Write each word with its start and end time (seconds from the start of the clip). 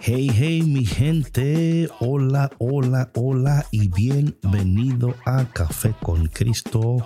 Hey, 0.00 0.30
hey, 0.32 0.62
mi 0.62 0.86
gente. 0.86 1.88
Hola, 2.00 2.50
hola, 2.58 3.10
hola 3.14 3.66
y 3.70 3.88
bienvenido 3.88 5.14
a 5.26 5.44
Café 5.46 5.94
con 6.02 6.28
Cristo, 6.28 6.96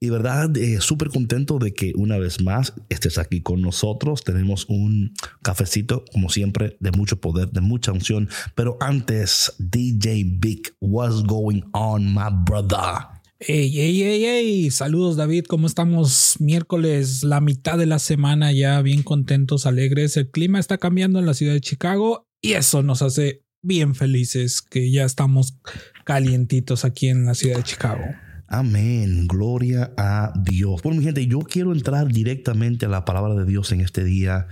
Y 0.00 0.10
verdad, 0.10 0.56
eh, 0.56 0.80
súper 0.80 1.08
contento 1.08 1.58
de 1.58 1.72
que 1.72 1.92
una 1.96 2.18
vez 2.18 2.40
más 2.40 2.72
estés 2.88 3.18
aquí 3.18 3.40
con 3.40 3.62
nosotros. 3.62 4.24
Tenemos 4.24 4.66
un 4.68 5.14
cafecito, 5.42 6.04
como 6.12 6.28
siempre, 6.28 6.76
de 6.80 6.90
mucho 6.92 7.20
poder, 7.20 7.50
de 7.50 7.60
mucha 7.60 7.92
unción. 7.92 8.28
Pero 8.54 8.76
antes, 8.80 9.52
DJ 9.58 10.24
Big, 10.38 10.74
what's 10.80 11.22
going 11.22 11.62
on, 11.72 12.14
my 12.14 12.30
brother? 12.44 13.14
Hey, 13.40 13.68
hey, 13.70 14.00
hey, 14.00 14.24
hey, 14.24 14.70
saludos 14.70 15.16
David, 15.16 15.44
¿cómo 15.46 15.66
estamos? 15.66 16.36
Miércoles, 16.38 17.24
la 17.24 17.42
mitad 17.42 17.76
de 17.76 17.84
la 17.84 17.98
semana 17.98 18.52
ya 18.52 18.80
bien 18.80 19.02
contentos, 19.02 19.66
alegres. 19.66 20.16
El 20.16 20.30
clima 20.30 20.58
está 20.58 20.78
cambiando 20.78 21.18
en 21.18 21.26
la 21.26 21.34
ciudad 21.34 21.52
de 21.52 21.60
Chicago 21.60 22.26
y 22.40 22.52
eso 22.52 22.82
nos 22.82 23.02
hace 23.02 23.43
bien 23.64 23.94
felices 23.94 24.62
que 24.62 24.90
ya 24.90 25.04
estamos 25.04 25.58
calientitos 26.04 26.84
aquí 26.84 27.08
en 27.08 27.24
la 27.24 27.34
ciudad 27.34 27.56
de 27.56 27.62
Chicago. 27.64 28.04
Amén, 28.46 29.26
gloria 29.26 29.92
a 29.96 30.32
Dios. 30.36 30.82
Bueno, 30.82 30.98
mi 30.98 31.04
gente, 31.04 31.26
yo 31.26 31.40
quiero 31.40 31.72
entrar 31.72 32.08
directamente 32.08 32.86
a 32.86 32.88
la 32.88 33.04
palabra 33.04 33.34
de 33.34 33.46
Dios 33.46 33.72
en 33.72 33.80
este 33.80 34.04
día. 34.04 34.46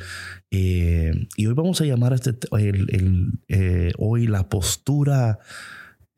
Eh, 0.50 1.28
y 1.36 1.46
hoy 1.46 1.54
vamos 1.54 1.80
a 1.80 1.84
llamar 1.84 2.12
a 2.12 2.16
este, 2.16 2.34
eh, 3.48 3.92
hoy 3.98 4.26
la 4.26 4.48
postura 4.48 5.38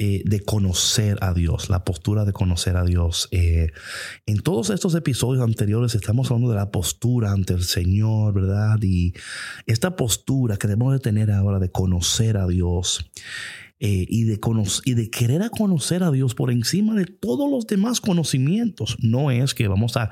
eh, 0.07 0.23
de 0.27 0.41
conocer 0.41 1.17
a 1.23 1.33
Dios, 1.33 1.71
la 1.71 1.83
postura 1.83 2.27
de 2.27 2.35
conocer 2.35 2.77
a 2.77 2.85
Dios. 2.85 3.29
en 3.31 4.41
todos 4.43 4.69
estos 4.69 4.95
episodios 4.95 5.43
anteriores 5.43 5.95
estamos 5.95 6.31
hablando 6.31 6.51
de 6.51 6.57
la 6.57 6.71
postura 6.71 7.33
ante 7.33 7.55
el 7.55 7.63
Señor, 7.63 8.35
¿verdad? 8.35 8.79
Y 8.83 9.15
esta 9.67 9.97
postura 9.97 10.59
que 10.59 10.69
debemos 10.69 10.93
de 10.93 10.99
tener 10.99 11.31
ahora 11.31 11.59
de 11.59 11.71
conocer 11.71 12.37
a 12.37 12.47
Dios. 12.47 13.11
Eh, 13.81 14.07
y, 14.09 14.23
de 14.25 14.41
y 14.85 14.95
de 14.95 15.11
querer 15.11 15.43
a 15.43 15.51
conocer 15.51 16.05
a 16.05 16.11
Dios 16.11 16.35
por 16.35 16.51
encima 16.53 16.95
de 16.95 17.07
todos 17.07 17.51
los 17.51 17.67
demás 17.67 18.01
conocimientos. 18.01 18.97
No 19.01 19.31
es 19.31 19.53
que 19.53 19.69
vamos 19.69 19.97
a, 19.97 20.11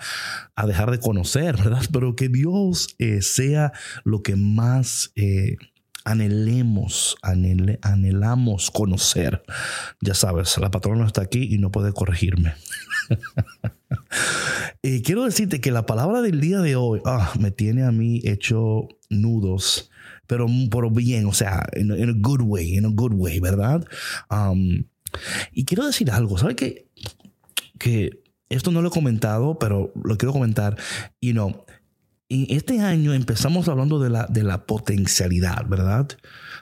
a 0.56 0.66
dejar 0.66 0.90
de 0.90 0.98
conocer, 0.98 1.56
¿verdad? 1.56 1.82
Pero 1.92 2.16
que 2.16 2.28
Dios 2.28 2.94
eh, 2.98 3.22
sea 3.22 3.72
lo 4.04 4.22
que 4.22 4.36
más... 4.36 5.12
Eh, 5.16 5.56
anhelemos, 6.04 7.16
anhelamos 7.22 8.70
conocer. 8.70 9.42
Ya 10.00 10.14
sabes, 10.14 10.56
la 10.58 10.70
patrona 10.70 11.06
está 11.06 11.22
aquí 11.22 11.48
y 11.50 11.58
no 11.58 11.70
puede 11.70 11.92
corregirme. 11.92 12.54
quiero 15.04 15.24
decirte 15.24 15.60
que 15.60 15.70
la 15.70 15.86
palabra 15.86 16.22
del 16.22 16.40
día 16.40 16.60
de 16.60 16.76
hoy 16.76 17.00
ah, 17.04 17.32
me 17.38 17.50
tiene 17.50 17.84
a 17.84 17.92
mí 17.92 18.20
hecho 18.24 18.88
nudos 19.10 19.90
pero, 20.32 20.46
por 20.70 20.90
bien, 20.94 21.26
o 21.26 21.34
sea, 21.34 21.66
en 21.72 21.90
a 21.90 22.12
good 22.16 22.40
way, 22.42 22.76
in 22.76 22.86
a 22.86 22.90
good 22.90 23.12
way, 23.14 23.38
¿verdad? 23.38 23.84
Um, 24.30 24.84
y 25.52 25.66
quiero 25.66 25.86
decir 25.86 26.10
algo, 26.10 26.38
¿sabes 26.38 26.56
qué? 26.56 26.88
Que 27.78 28.22
esto 28.48 28.70
no 28.70 28.80
lo 28.80 28.88
he 28.88 28.92
comentado, 28.92 29.58
pero 29.58 29.92
lo 30.02 30.16
quiero 30.16 30.32
comentar. 30.32 30.78
You 31.20 31.32
know, 31.32 31.66
este 32.48 32.80
año 32.80 33.12
empezamos 33.12 33.68
hablando 33.68 33.98
de 33.98 34.10
la, 34.10 34.26
de 34.26 34.42
la 34.42 34.64
potencialidad, 34.64 35.66
¿verdad? 35.66 36.08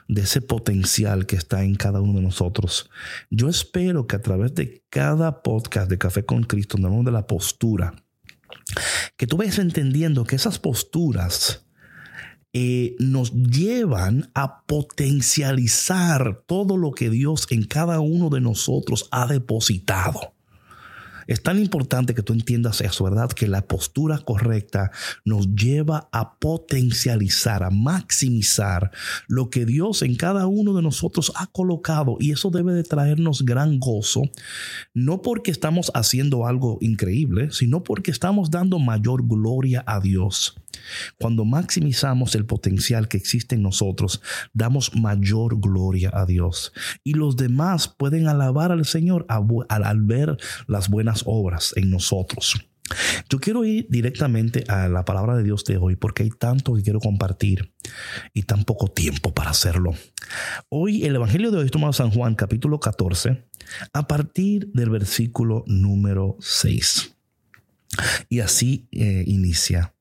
De 0.07 0.21
ese 0.21 0.41
potencial 0.41 1.25
que 1.25 1.35
está 1.35 1.63
en 1.63 1.75
cada 1.75 2.01
uno 2.01 2.13
de 2.13 2.21
nosotros. 2.21 2.89
Yo 3.29 3.47
espero 3.47 4.07
que 4.07 4.17
a 4.17 4.21
través 4.21 4.53
de 4.53 4.83
cada 4.89 5.41
podcast 5.41 5.89
de 5.89 5.97
Café 5.97 6.25
con 6.25 6.43
Cristo, 6.43 6.77
hablamos 6.77 7.05
de 7.05 7.11
la 7.11 7.25
postura, 7.25 7.93
que 9.17 9.27
tú 9.27 9.37
vayas 9.37 9.59
entendiendo 9.59 10.25
que 10.25 10.35
esas 10.35 10.59
posturas 10.59 11.65
eh, 12.53 12.95
nos 12.99 13.31
llevan 13.31 14.29
a 14.33 14.63
potencializar 14.65 16.43
todo 16.45 16.75
lo 16.75 16.91
que 16.91 17.09
Dios 17.09 17.47
en 17.49 17.63
cada 17.63 18.01
uno 18.01 18.29
de 18.29 18.41
nosotros 18.41 19.07
ha 19.11 19.25
depositado. 19.27 20.33
Es 21.27 21.43
tan 21.43 21.59
importante 21.59 22.13
que 22.13 22.23
tú 22.23 22.33
entiendas 22.33 22.81
eso, 22.81 23.03
¿verdad? 23.03 23.29
Que 23.29 23.47
la 23.47 23.61
postura 23.67 24.19
correcta 24.19 24.91
nos 25.25 25.53
lleva 25.55 26.09
a 26.11 26.35
potencializar, 26.39 27.63
a 27.63 27.69
maximizar 27.69 28.91
lo 29.27 29.49
que 29.49 29.65
Dios 29.65 30.01
en 30.01 30.15
cada 30.15 30.47
uno 30.47 30.73
de 30.73 30.81
nosotros 30.81 31.31
ha 31.35 31.47
colocado 31.47 32.17
y 32.19 32.31
eso 32.31 32.49
debe 32.49 32.73
de 32.73 32.83
traernos 32.83 33.43
gran 33.43 33.79
gozo, 33.79 34.23
no 34.93 35.21
porque 35.21 35.51
estamos 35.51 35.91
haciendo 35.93 36.45
algo 36.45 36.77
increíble, 36.81 37.51
sino 37.51 37.83
porque 37.83 38.11
estamos 38.11 38.51
dando 38.51 38.79
mayor 38.79 39.27
gloria 39.27 39.83
a 39.85 39.99
Dios. 39.99 40.60
Cuando 41.19 41.45
maximizamos 41.45 42.35
el 42.35 42.45
potencial 42.45 43.07
que 43.07 43.17
existe 43.17 43.55
en 43.55 43.63
nosotros, 43.63 44.21
damos 44.53 44.95
mayor 44.95 45.59
gloria 45.59 46.11
a 46.13 46.25
Dios. 46.25 46.73
Y 47.03 47.13
los 47.13 47.35
demás 47.35 47.87
pueden 47.87 48.27
alabar 48.27 48.71
al 48.71 48.85
Señor 48.85 49.25
al, 49.29 50.01
ver 50.01 50.37
las 50.67 50.89
buenas 50.89 51.23
obras 51.25 51.73
en 51.75 51.89
nosotros. 51.89 52.55
Yo 53.29 53.39
quiero 53.39 53.63
ir 53.63 53.87
directamente 53.89 54.65
a 54.67 54.89
la 54.89 55.05
palabra 55.05 55.37
de 55.37 55.43
Dios 55.43 55.63
de 55.63 55.77
hoy 55.77 55.95
porque 55.95 56.23
hay 56.23 56.29
tanto 56.29 56.75
que 56.75 56.83
quiero 56.83 56.99
compartir 56.99 57.71
y 58.33 58.43
tan 58.43 58.65
poco 58.65 58.89
tiempo 58.89 59.33
para 59.33 59.51
hacerlo. 59.51 59.93
Hoy 60.67 61.05
el 61.05 61.15
Evangelio 61.15 61.51
de 61.51 61.59
hoy 61.59 61.69
tomado 61.69 61.93
San 61.93 62.11
Juan 62.11 62.35
capítulo 62.35 62.81
14 62.81 63.45
a 63.93 64.07
partir 64.07 64.67
del 64.73 64.89
versículo 64.89 65.63
número 65.67 66.35
6. 66.41 67.15
Y 68.29 68.39
así 68.39 68.87
eh, 68.91 69.23
inicia. 69.27 69.93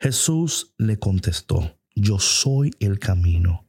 Jesús 0.00 0.74
le 0.78 0.98
contestó, 0.98 1.78
yo 1.94 2.18
soy 2.18 2.72
el 2.80 2.98
camino, 2.98 3.66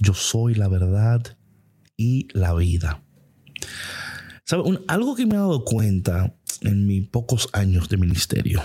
yo 0.00 0.14
soy 0.14 0.54
la 0.54 0.68
verdad 0.68 1.38
y 1.96 2.28
la 2.32 2.54
vida. 2.54 3.02
algo 4.88 5.16
que 5.16 5.26
me 5.26 5.34
he 5.34 5.38
dado 5.38 5.64
cuenta 5.64 6.36
en 6.60 6.86
mis 6.86 7.08
pocos 7.08 7.48
años 7.52 7.88
de 7.88 7.96
ministerio 7.96 8.62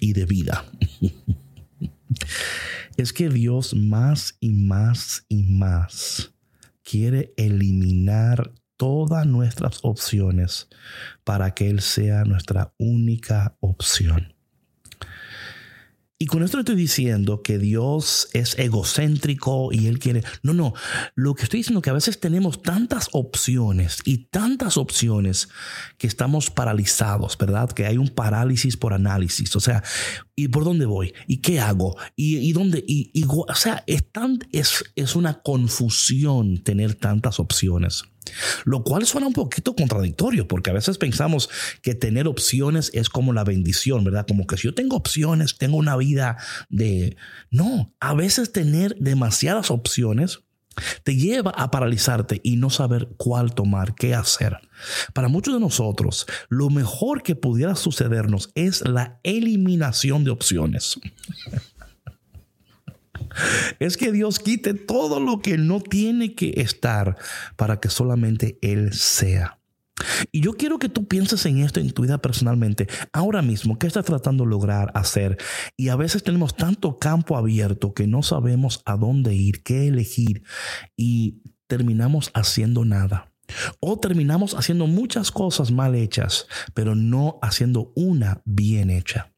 y 0.00 0.12
de 0.12 0.26
vida 0.26 0.64
es 2.96 3.12
que 3.12 3.28
Dios 3.28 3.74
más 3.74 4.36
y 4.40 4.50
más 4.50 5.24
y 5.28 5.42
más 5.42 6.32
quiere 6.82 7.32
eliminar 7.36 8.52
todas 8.76 9.26
nuestras 9.26 9.80
opciones 9.82 10.68
para 11.24 11.54
que 11.54 11.68
Él 11.68 11.80
sea 11.80 12.24
nuestra 12.24 12.74
única 12.78 13.56
opción. 13.60 14.35
Y 16.18 16.26
con 16.26 16.42
esto 16.42 16.58
estoy 16.58 16.76
diciendo 16.76 17.42
que 17.42 17.58
Dios 17.58 18.28
es 18.32 18.58
egocéntrico 18.58 19.70
y 19.70 19.86
Él 19.86 19.98
quiere... 19.98 20.24
No, 20.42 20.54
no. 20.54 20.72
Lo 21.14 21.34
que 21.34 21.42
estoy 21.42 21.60
diciendo 21.60 21.80
es 21.80 21.84
que 21.84 21.90
a 21.90 21.94
veces 21.94 22.20
tenemos 22.20 22.62
tantas 22.62 23.10
opciones 23.12 23.98
y 24.06 24.28
tantas 24.28 24.78
opciones 24.78 25.50
que 25.98 26.06
estamos 26.06 26.50
paralizados, 26.50 27.36
¿verdad? 27.36 27.70
Que 27.70 27.84
hay 27.84 27.98
un 27.98 28.08
parálisis 28.08 28.78
por 28.78 28.94
análisis. 28.94 29.54
O 29.56 29.60
sea, 29.60 29.82
¿y 30.34 30.48
por 30.48 30.64
dónde 30.64 30.86
voy? 30.86 31.12
¿Y 31.26 31.42
qué 31.42 31.60
hago? 31.60 31.98
¿Y, 32.14 32.50
dónde? 32.54 32.82
Y, 32.86 33.12
o 33.28 33.54
sea, 33.54 33.84
es, 33.86 34.10
tan, 34.10 34.38
es, 34.52 34.84
es 34.94 35.16
una 35.16 35.42
confusión 35.42 36.62
tener 36.62 36.94
tantas 36.94 37.38
opciones. 37.40 38.04
Lo 38.64 38.82
cual 38.82 39.06
suena 39.06 39.26
un 39.26 39.32
poquito 39.32 39.74
contradictorio 39.74 40.48
porque 40.48 40.70
a 40.70 40.74
veces 40.74 40.98
pensamos 40.98 41.48
que 41.82 41.94
tener 41.94 42.28
opciones 42.28 42.90
es 42.94 43.08
como 43.08 43.32
la 43.32 43.44
bendición, 43.44 44.04
¿verdad? 44.04 44.26
Como 44.26 44.46
que 44.46 44.56
si 44.56 44.64
yo 44.64 44.74
tengo 44.74 44.96
opciones, 44.96 45.58
tengo 45.58 45.76
una 45.76 45.96
vida 45.96 46.36
de... 46.68 47.16
No, 47.50 47.94
a 48.00 48.14
veces 48.14 48.52
tener 48.52 48.96
demasiadas 48.98 49.70
opciones 49.70 50.40
te 51.04 51.16
lleva 51.16 51.52
a 51.52 51.70
paralizarte 51.70 52.40
y 52.42 52.56
no 52.56 52.70
saber 52.70 53.08
cuál 53.16 53.54
tomar, 53.54 53.94
qué 53.94 54.14
hacer. 54.14 54.58
Para 55.14 55.28
muchos 55.28 55.54
de 55.54 55.60
nosotros, 55.60 56.26
lo 56.48 56.70
mejor 56.70 57.22
que 57.22 57.34
pudiera 57.34 57.74
sucedernos 57.76 58.50
es 58.54 58.86
la 58.86 59.18
eliminación 59.22 60.24
de 60.24 60.30
opciones. 60.30 60.98
es 63.78 63.96
que 63.96 64.12
Dios 64.12 64.38
quite 64.38 64.74
todo 64.74 65.20
lo 65.20 65.40
que 65.40 65.58
no 65.58 65.80
tiene 65.80 66.34
que 66.34 66.54
estar 66.56 67.16
para 67.56 67.80
que 67.80 67.90
solamente 67.90 68.58
Él 68.62 68.92
sea. 68.92 69.58
Y 70.30 70.40
yo 70.40 70.52
quiero 70.52 70.78
que 70.78 70.88
tú 70.88 71.06
pienses 71.06 71.46
en 71.46 71.58
esto 71.58 71.80
en 71.80 71.90
tu 71.90 72.02
vida 72.02 72.18
personalmente. 72.18 72.86
Ahora 73.12 73.40
mismo, 73.42 73.78
¿qué 73.78 73.86
estás 73.86 74.04
tratando 74.04 74.44
de 74.44 74.50
lograr 74.50 74.92
hacer? 74.94 75.38
Y 75.76 75.88
a 75.88 75.96
veces 75.96 76.22
tenemos 76.22 76.54
tanto 76.54 76.98
campo 76.98 77.36
abierto 77.36 77.94
que 77.94 78.06
no 78.06 78.22
sabemos 78.22 78.82
a 78.84 78.96
dónde 78.96 79.34
ir, 79.34 79.62
qué 79.62 79.88
elegir 79.88 80.42
y 80.96 81.42
terminamos 81.66 82.30
haciendo 82.34 82.84
nada. 82.84 83.32
O 83.80 83.98
terminamos 83.98 84.54
haciendo 84.54 84.86
muchas 84.86 85.30
cosas 85.30 85.70
mal 85.70 85.94
hechas, 85.94 86.46
pero 86.74 86.94
no 86.94 87.38
haciendo 87.42 87.92
una 87.94 88.42
bien 88.44 88.90
hecha. 88.90 89.32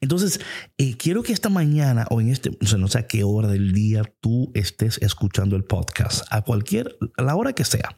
Entonces, 0.00 0.40
eh, 0.78 0.96
quiero 0.96 1.22
que 1.22 1.32
esta 1.32 1.48
mañana 1.48 2.06
o 2.10 2.20
en 2.20 2.30
este, 2.30 2.50
no 2.76 2.88
sé 2.88 2.98
a 2.98 3.06
qué 3.06 3.24
hora 3.24 3.48
del 3.48 3.72
día 3.72 4.02
tú 4.20 4.50
estés 4.54 4.98
escuchando 5.02 5.56
el 5.56 5.64
podcast, 5.64 6.24
a 6.30 6.42
cualquier, 6.42 6.96
a 7.16 7.22
la 7.22 7.36
hora 7.36 7.52
que 7.52 7.64
sea, 7.64 7.96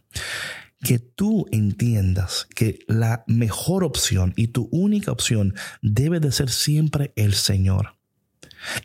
que 0.83 0.99
tú 0.99 1.47
entiendas 1.51 2.47
que 2.55 2.79
la 2.89 3.25
mejor 3.27 3.85
opción 3.85 4.33
y 4.37 4.49
tu 4.49 4.69
única 4.73 5.13
opción 5.13 5.55
debe 5.83 6.21
de 6.21 6.33
ser 6.33 6.51
siempre 6.51 7.13
el 7.17 7.35
Señor 7.35 8.00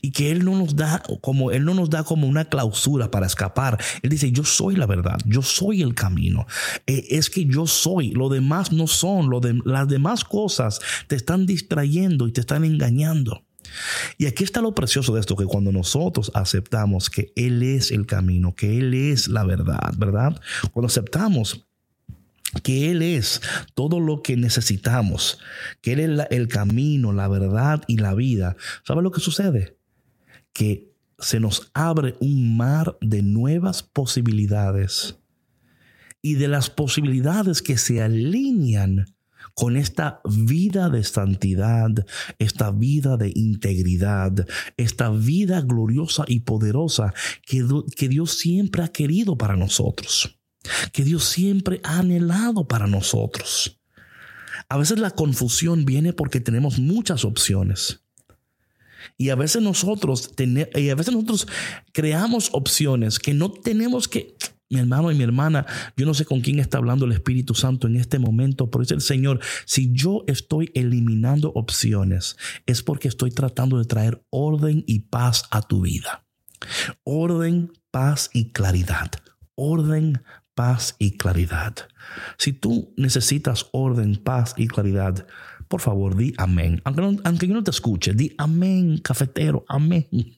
y 0.02 0.12
que 0.12 0.32
él 0.32 0.46
no 0.46 0.58
nos 0.58 0.76
da 0.76 1.04
como 1.22 1.52
él 1.52 1.66
no 1.66 1.74
nos 1.74 1.90
da 1.90 2.04
como 2.04 2.28
una 2.28 2.46
clausura 2.46 3.12
para 3.12 3.26
escapar. 3.26 3.78
Él 4.02 4.10
dice, 4.10 4.32
"Yo 4.32 4.44
soy 4.44 4.76
la 4.76 4.86
verdad, 4.86 5.18
yo 5.26 5.42
soy 5.42 5.82
el 5.82 5.94
camino. 5.94 6.48
Eh, 6.88 7.06
es 7.12 7.30
que 7.30 7.46
yo 7.46 7.68
soy, 7.68 8.12
lo 8.12 8.30
demás 8.30 8.72
no 8.72 8.88
son, 8.88 9.30
lo 9.30 9.40
de, 9.40 9.60
las 9.66 9.88
demás 9.88 10.24
cosas 10.24 10.80
te 11.08 11.16
están 11.16 11.46
distrayendo 11.46 12.28
y 12.28 12.32
te 12.32 12.42
están 12.42 12.64
engañando." 12.64 13.44
Y 14.18 14.26
aquí 14.28 14.44
está 14.44 14.62
lo 14.62 14.76
precioso 14.76 15.14
de 15.14 15.20
esto, 15.20 15.36
que 15.36 15.46
cuando 15.46 15.72
nosotros 15.72 16.32
aceptamos 16.34 17.10
que 17.10 17.34
Él 17.36 17.64
es 17.64 17.92
el 17.92 18.06
camino, 18.06 18.56
que 18.56 18.78
Él 18.78 18.94
es 18.94 19.28
la 19.28 19.44
verdad, 19.44 19.94
¿verdad? 19.98 20.40
Cuando 20.72 20.88
aceptamos 20.88 21.66
que 22.64 22.92
Él 22.92 23.02
es 23.02 23.42
todo 23.74 24.00
lo 24.00 24.22
que 24.22 24.38
necesitamos, 24.38 25.40
que 25.82 25.94
Él 25.94 26.20
es 26.20 26.28
el 26.30 26.48
camino, 26.48 27.14
la 27.14 27.28
verdad 27.28 27.84
y 27.88 27.98
la 27.98 28.14
vida. 28.14 28.56
¿Sabe 28.84 29.02
lo 29.02 29.12
que 29.12 29.22
sucede? 29.22 29.78
Que 30.54 30.92
se 31.20 31.40
nos 31.40 31.72
abre 31.74 32.16
un 32.20 32.58
mar 32.58 32.98
de 33.02 33.22
nuevas 33.22 33.84
posibilidades 33.84 35.18
y 36.22 36.36
de 36.36 36.48
las 36.48 36.70
posibilidades 36.70 37.62
que 37.62 37.78
se 37.78 38.02
alinean 38.02 39.06
con 39.54 39.78
esta 39.78 40.20
vida 40.26 40.90
de 40.90 41.04
santidad, 41.04 41.92
esta 42.40 42.72
vida 42.72 43.16
de 43.16 43.32
integridad, 43.34 44.46
esta 44.76 45.12
vida 45.12 45.62
gloriosa 45.62 46.26
y 46.28 46.42
poderosa 46.42 47.14
que, 47.46 47.66
que 47.96 48.10
Dios 48.10 48.32
siempre 48.32 48.84
ha 48.84 48.90
querido 48.90 49.38
para 49.38 49.56
nosotros 49.56 50.38
que 50.92 51.04
Dios 51.04 51.26
siempre 51.26 51.82
ha 51.84 52.00
anhelado 52.00 52.68
para 52.68 52.88
nosotros. 52.88 53.80
A 54.70 54.78
veces 54.78 55.00
la 55.00 55.12
confusión 55.12 55.86
viene 55.86 56.14
porque 56.14 56.40
tenemos 56.40 56.80
muchas 56.80 57.26
opciones. 57.26 58.02
Y 59.18 59.30
a 59.30 59.36
veces 59.36 59.62
nosotros 59.62 60.32
y 60.38 60.90
a 60.90 60.96
veces 60.96 61.14
nosotros 61.14 61.48
creamos 61.94 62.50
opciones 62.54 63.20
que 63.20 63.34
no 63.34 63.52
tenemos 63.52 64.08
que 64.08 64.36
mi 64.70 64.80
hermano 64.80 65.12
y 65.12 65.16
mi 65.16 65.24
hermana, 65.24 65.66
yo 65.96 66.06
no 66.06 66.14
sé 66.14 66.26
con 66.26 66.42
quién 66.42 66.60
está 66.60 66.80
hablando 66.80 67.06
el 67.06 67.12
Espíritu 67.12 67.54
Santo 67.54 67.88
en 67.88 67.98
este 67.98 68.18
momento, 68.18 68.70
pero 68.70 68.82
dice 68.82 68.96
el 68.96 69.02
Señor, 69.02 69.40
si 69.66 69.92
yo 69.94 70.24
estoy 70.28 70.72
eliminando 70.74 71.52
opciones, 71.54 72.36
es 72.66 72.82
porque 72.82 73.08
estoy 73.08 73.30
tratando 73.30 73.78
de 73.78 73.86
traer 73.86 74.26
orden 74.32 74.84
y 74.88 75.02
paz 75.02 75.44
a 75.52 75.62
tu 75.62 75.82
vida. 75.82 76.26
Orden, 77.04 77.72
paz 77.92 78.32
y 78.34 78.52
claridad. 78.52 79.12
Orden, 79.54 80.24
paz 80.56 80.96
y 80.98 81.12
claridad. 81.18 81.76
Si 82.38 82.54
tú 82.54 82.94
necesitas 82.98 83.68
orden, 83.72 84.16
paz 84.16 84.56
y 84.58 84.68
claridad, 84.68 85.28
por 85.68 85.82
favor, 85.82 86.16
di 86.16 86.34
amén. 86.38 86.82
Aunque, 86.84 87.48
yo 87.48 87.54
no 87.54 87.64
te 87.64 87.72
escuche, 87.72 88.14
di 88.14 88.34
amén, 88.38 88.98
cafetero, 89.00 89.66
amén. 89.68 90.08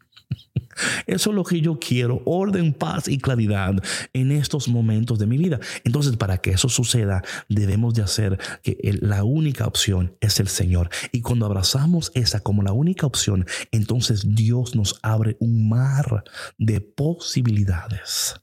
Eso 1.08 1.30
es 1.30 1.36
lo 1.36 1.44
que 1.44 1.62
yo 1.62 1.80
quiero, 1.80 2.22
orden, 2.26 2.74
paz 2.74 3.08
y 3.08 3.18
claridad 3.18 3.76
en 4.14 4.32
estos 4.32 4.68
momentos 4.68 5.18
de 5.20 5.26
mi 5.26 5.38
vida. 5.38 5.60
Entonces, 5.84 6.18
para 6.18 6.38
que 6.38 6.52
eso 6.52 6.70
suceda, 6.70 7.24
debemos 7.50 7.96
de 7.96 8.04
hacer 8.04 8.38
que 8.62 8.78
la 9.02 9.24
única 9.24 9.66
opción 9.66 10.16
es 10.20 10.40
el 10.40 10.48
Señor. 10.48 10.90
Y 11.12 11.22
cuando 11.22 11.46
abrazamos 11.46 12.12
esa 12.14 12.42
como 12.42 12.62
la 12.62 12.74
única 12.74 13.08
opción, 13.08 13.46
entonces 13.72 14.36
Dios 14.36 14.76
nos 14.76 15.00
abre 15.02 15.36
un 15.40 15.68
mar 15.68 16.24
de 16.60 16.82
posibilidades 16.82 18.36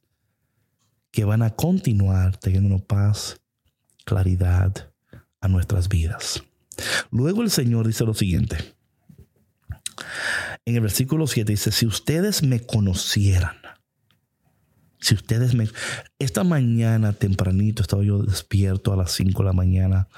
que 1.14 1.24
van 1.24 1.42
a 1.42 1.50
continuar 1.50 2.36
teniendo 2.38 2.80
paz, 2.80 3.40
claridad 4.04 4.92
a 5.40 5.46
nuestras 5.46 5.88
vidas. 5.88 6.42
Luego 7.12 7.42
el 7.42 7.52
Señor 7.52 7.86
dice 7.86 8.04
lo 8.04 8.14
siguiente. 8.14 8.74
En 10.64 10.74
el 10.74 10.80
versículo 10.80 11.28
7 11.28 11.52
dice, 11.52 11.70
si 11.70 11.86
ustedes 11.86 12.42
me 12.42 12.66
conocieran, 12.66 13.54
si 14.98 15.14
ustedes 15.14 15.54
me... 15.54 15.68
Esta 16.18 16.42
mañana 16.42 17.12
tempranito 17.12 17.82
estaba 17.82 18.02
yo 18.02 18.24
despierto 18.24 18.92
a 18.92 18.96
las 18.96 19.12
5 19.12 19.40
de 19.40 19.46
la 19.46 19.52
mañana, 19.52 20.08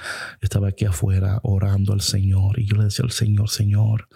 estaba 0.41 0.69
aquí 0.69 0.87
afuera 0.87 1.41
orando 1.43 1.93
al 1.93 2.01
Señor 2.01 2.59
y 2.59 2.67
yo 2.67 2.77
le 2.77 2.85
decía 2.85 3.05
al 3.05 3.11
Señor, 3.11 3.51
Señor, 3.51 4.09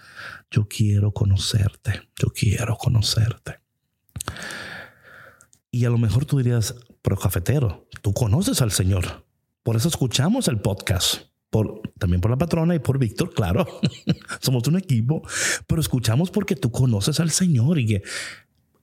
yo 0.50 0.66
quiero 0.66 1.12
conocerte, 1.12 2.08
yo 2.16 2.28
quiero 2.28 2.78
conocerte. 2.78 3.60
Y 5.70 5.84
a 5.84 5.90
lo 5.90 5.98
mejor 5.98 6.24
tú 6.24 6.38
dirías, 6.38 6.74
pero 7.02 7.16
cafetero, 7.16 7.86
tú 8.02 8.12
conoces 8.12 8.60
al 8.60 8.72
Señor. 8.72 9.24
Por 9.62 9.76
eso 9.76 9.88
escuchamos 9.88 10.48
el 10.48 10.60
podcast. 10.60 11.30
Por, 11.50 11.82
también 11.98 12.20
por 12.20 12.30
la 12.30 12.38
patrona 12.38 12.74
y 12.74 12.78
por 12.78 12.98
Víctor, 12.98 13.32
claro. 13.34 13.66
Somos 14.40 14.66
un 14.68 14.78
equipo. 14.78 15.22
Pero 15.66 15.80
escuchamos 15.80 16.30
porque 16.30 16.56
tú 16.56 16.70
conoces 16.70 17.20
al 17.20 17.30
Señor 17.30 17.78
y 17.78 17.86
que 17.86 18.02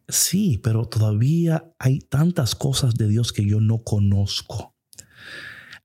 sí, 0.08 0.60
pero 0.64 0.86
todavía 0.86 1.74
hay 1.80 2.00
tantas 2.00 2.56
cosas 2.56 2.96
de 2.96 3.08
Dios 3.08 3.34
que 3.34 3.46
yo 3.46 3.60
no 3.60 3.80
conozco. 3.80 4.76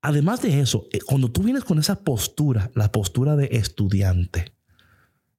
Además 0.03 0.43
de 0.43 0.61
eso, 0.61 0.89
eh, 0.93 1.01
cuando 1.01 1.31
tú 1.31 1.43
vienes 1.43 1.65
con 1.65 1.79
esa 1.79 2.03
postura, 2.03 2.71
la 2.75 2.91
postura 2.91 3.37
de 3.37 3.49
estudiante, 3.53 4.53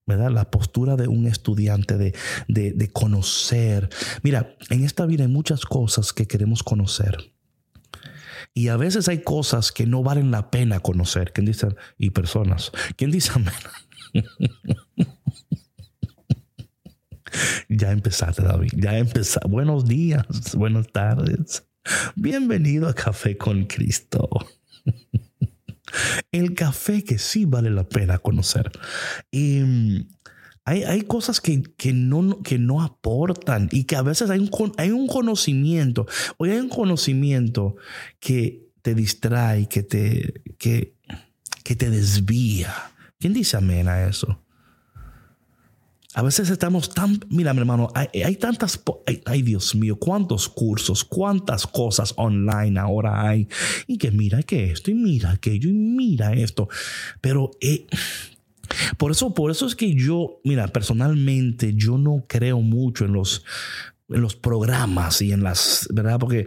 ¿verdad? 0.06 0.32
La 0.32 0.52
postura 0.52 0.96
de 0.96 1.08
un 1.08 1.28
estudiante, 1.28 1.98
de, 1.98 2.14
de, 2.48 2.92
conocer. 2.92 3.90
Mira, 4.22 4.56
en 4.70 4.84
esta 4.84 5.06
vida 5.06 5.24
hay 5.24 5.30
muchas 5.30 5.66
cosas 5.66 6.14
que 6.14 6.28
queremos 6.28 6.64
conocer. 6.64 7.34
Y 8.54 8.68
a 8.68 8.78
veces 8.78 9.08
hay 9.08 9.22
cosas 9.22 9.72
que 9.72 9.86
no 9.86 10.04
valen 10.04 10.32
la 10.32 10.52
pena 10.52 10.80
conocer. 10.80 11.32
¿Quién 11.34 11.46
dice? 11.46 11.70
Y 11.98 12.12
personas. 12.12 12.72
¿Quién 12.98 13.12
dice 13.12 13.32
amén? 13.34 13.54
ya 17.70 17.92
empezaste, 17.92 18.44
David. 18.44 18.74
Ya 18.76 18.98
empezaste. 18.98 19.48
Buenos 19.48 19.86
días, 19.88 20.26
buenas 20.56 20.92
tardes. 20.92 21.66
Bienvenido 22.16 22.88
a 22.88 22.94
Café 22.94 23.38
con 23.38 23.66
Cristo. 23.66 24.30
El 26.32 26.54
café 26.54 27.04
que 27.04 27.18
sí 27.18 27.46
vale 27.46 27.70
la 27.70 27.88
pena 27.88 28.18
conocer. 28.18 28.72
Y 29.32 29.60
mm, 29.60 30.08
hay, 30.66 31.02
cosas 31.02 31.42
que, 31.42 31.62
no, 31.94 32.42
que 32.42 32.58
no 32.58 32.82
aportan 32.82 33.70
y 33.72 33.84
que 33.84 33.96
a 33.96 34.02
veces 34.02 34.30
hay 34.30 34.40
un, 34.40 34.50
hay 34.78 34.92
un 34.92 35.08
conocimiento, 35.08 36.08
o 36.38 36.46
hay 36.46 36.58
un 36.58 36.70
conocimiento 36.70 37.76
que 38.20 38.70
te 38.82 38.96
distrae, 38.96 39.68
que 39.68 39.84
te, 39.84 40.42
que, 40.58 40.96
que 41.64 41.76
te 41.76 41.90
desvía. 41.90 42.74
¿Quién 43.20 43.34
dice 43.34 43.58
amén 43.58 43.88
a 43.88 44.06
eso? 44.08 44.43
A 46.16 46.22
veces 46.22 46.50
estamos 46.50 46.94
tan, 46.94 47.20
mira 47.30 47.54
mi 47.54 47.60
hermano, 47.60 47.90
hay, 47.96 48.36
tantas, 48.36 48.82
ay, 49.26 49.42
Dios 49.42 49.74
mío, 49.74 49.96
cuántos 49.96 50.48
cursos, 50.48 51.04
cuántas 51.04 51.66
cosas 51.66 52.14
online 52.18 52.80
ahora 52.80 53.28
hay. 53.28 53.48
Y 53.88 53.98
que 53.98 54.12
mira 54.12 54.44
que 54.44 54.72
esto, 54.72 54.92
y 54.92 54.94
mira 54.94 55.32
aquello, 55.32 55.70
y 55.70 55.74
mira 55.74 56.34
esto. 56.34 56.70
Pero 57.20 57.52
eh, 57.62 57.88
por 58.98 59.12
eso, 59.12 59.34
por 59.34 59.50
eso 59.50 59.66
es 59.66 59.76
que 59.76 59.96
yo, 59.96 60.40
mira, 60.44 60.68
personalmente 60.68 61.74
yo 61.76 61.98
no 61.98 62.26
creo 62.28 62.62
mucho 62.62 63.06
en 63.06 63.14
los, 63.14 63.44
en 64.10 64.22
los 64.22 64.36
programas 64.36 65.22
y 65.22 65.32
en 65.32 65.44
las, 65.44 65.88
¿verdad? 65.92 66.20
Porque 66.20 66.46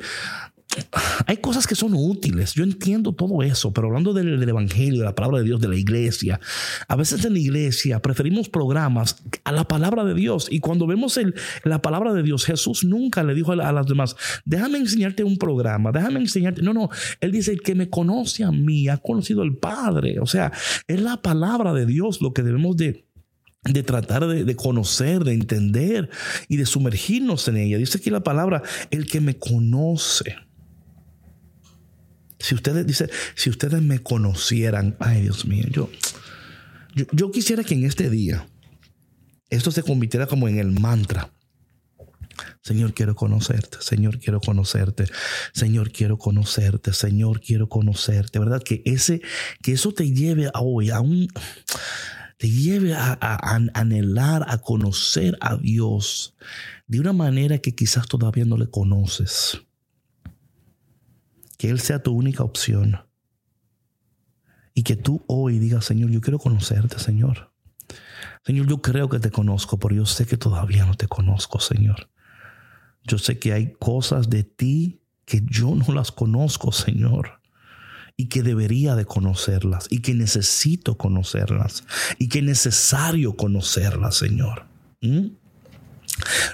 hay 1.26 1.38
cosas 1.38 1.66
que 1.66 1.74
son 1.74 1.94
útiles. 1.94 2.54
Yo 2.54 2.64
entiendo 2.64 3.12
todo 3.12 3.42
eso, 3.42 3.72
pero 3.72 3.88
hablando 3.88 4.12
del, 4.12 4.42
Evangelio, 4.48 5.00
de 5.00 5.04
la 5.04 5.14
palabra 5.14 5.38
de 5.38 5.44
Dios, 5.44 5.60
de 5.60 5.68
la 5.68 5.76
iglesia, 5.76 6.40
a 6.88 6.96
veces 6.96 7.24
en 7.24 7.34
la 7.34 7.38
iglesia 7.38 8.00
preferimos 8.00 8.48
programas 8.48 9.22
a 9.44 9.52
la 9.52 9.64
palabra 9.64 10.04
de 10.04 10.14
Dios. 10.14 10.48
Y 10.50 10.60
cuando 10.60 10.86
vemos 10.86 11.18
la 11.64 11.82
palabra 11.82 12.12
de 12.12 12.22
Dios, 12.22 12.44
Jesús 12.44 12.84
nunca 12.84 13.22
le 13.22 13.34
dijo 13.34 13.52
a, 13.52 13.72
las 13.72 13.86
demás, 13.86 14.16
déjame 14.44 14.78
enseñarte 14.78 15.24
un 15.24 15.38
programa, 15.38 15.92
déjame 15.92 16.20
enseñarte. 16.20 16.62
No, 16.62 16.72
no, 16.72 16.88
él 17.20 17.32
dice, 17.32 17.52
el 17.52 17.62
que 17.62 17.74
me 17.74 17.90
conoce 17.90 18.44
a 18.44 18.52
mí 18.52 18.88
ha 18.88 18.98
conocido 18.98 19.42
al 19.42 19.56
Padre. 19.56 20.20
O 20.20 20.26
sea, 20.26 20.52
es 20.86 21.00
la 21.00 21.16
palabra 21.22 21.72
de 21.72 21.86
Dios 21.86 22.20
lo 22.20 22.32
que 22.32 22.42
debemos 22.42 22.76
de 22.76 23.04
de 23.64 23.82
tratar 23.82 24.26
de, 24.28 24.44
de, 24.44 24.54
conocer, 24.54 25.24
de 25.24 25.32
entender 25.32 26.08
y 26.48 26.56
de 26.56 26.66
sumergirnos 26.66 27.48
en 27.48 27.56
ella. 27.56 27.78
Dice 27.78 27.98
aquí 27.98 28.10
la 28.10 28.22
palabra, 28.22 28.62
el 28.92 29.06
que 29.06 29.20
me 29.20 29.38
conoce. 29.38 30.36
Si 32.38 32.54
ustedes, 32.54 32.86
dice, 32.86 33.08
si 33.34 33.50
ustedes 33.50 33.82
me 33.82 34.00
conocieran, 34.00 34.96
ay 35.00 35.22
Dios 35.22 35.46
mío, 35.46 35.64
yo, 35.70 35.90
yo, 37.12 37.30
quisiera 37.30 37.64
que 37.64 37.74
en 37.74 37.84
este 37.84 38.10
día 38.10 38.46
esto 39.50 39.70
se 39.70 39.82
convirtiera 39.82 40.26
como 40.26 40.48
en 40.48 40.58
el 40.58 40.70
mantra. 40.70 41.30
Señor, 42.62 42.92
quiero 42.92 43.14
conocerte. 43.14 43.78
Señor, 43.80 44.18
quiero 44.18 44.40
conocerte. 44.40 45.06
Señor, 45.54 45.92
quiero 45.92 46.18
conocerte. 46.18 46.92
Señor, 46.92 47.40
quiero 47.40 47.68
conocerte. 47.68 48.38
¿Verdad? 48.38 48.62
Que 48.62 48.82
ese, 48.84 49.22
que 49.62 49.72
eso 49.72 49.92
te 49.92 50.10
lleve 50.10 50.48
a 50.52 50.60
hoy 50.60 50.90
a 50.90 51.00
un, 51.00 51.28
te 52.38 52.50
lleve 52.50 52.94
a, 52.94 53.16
a, 53.20 53.60
anhelar, 53.74 54.44
a 54.48 54.58
conocer 54.58 55.38
a 55.40 55.56
Dios 55.56 56.34
de 56.86 57.00
una 57.00 57.12
manera 57.12 57.58
que 57.58 57.74
quizás 57.74 58.06
todavía 58.08 58.44
no 58.44 58.58
le 58.58 58.68
conoces 58.68 59.60
que 61.56 61.70
Él 61.70 61.80
sea 61.80 62.02
tu 62.02 62.12
única 62.12 62.42
opción. 62.42 63.00
Y 64.74 64.82
que 64.82 64.96
tú 64.96 65.24
hoy 65.26 65.58
digas, 65.58 65.84
Señor, 65.86 66.10
yo 66.10 66.20
quiero 66.20 66.38
conocerte, 66.38 66.98
Señor. 66.98 67.52
Señor, 68.44 68.66
yo 68.68 68.82
creo 68.82 69.08
que 69.08 69.18
te 69.18 69.30
conozco, 69.30 69.78
pero 69.78 69.94
yo 69.94 70.06
sé 70.06 70.26
que 70.26 70.36
todavía 70.36 70.84
no 70.84 70.94
te 70.94 71.08
conozco, 71.08 71.60
Señor. 71.60 72.10
Yo 73.04 73.18
sé 73.18 73.38
que 73.38 73.52
hay 73.52 73.72
cosas 73.72 74.28
de 74.28 74.44
ti 74.44 75.00
que 75.24 75.42
yo 75.44 75.74
no 75.74 75.94
las 75.94 76.12
conozco, 76.12 76.72
Señor. 76.72 77.40
Y 78.16 78.28
que 78.28 78.42
debería 78.42 78.94
de 78.94 79.04
conocerlas. 79.04 79.86
Y 79.90 80.00
que 80.00 80.14
necesito 80.14 80.96
conocerlas. 80.96 81.84
Y 82.18 82.28
que 82.28 82.38
es 82.38 82.44
necesario 82.44 83.36
conocerlas, 83.36 84.16
Señor. 84.16 84.66
¿Mm? 85.02 85.28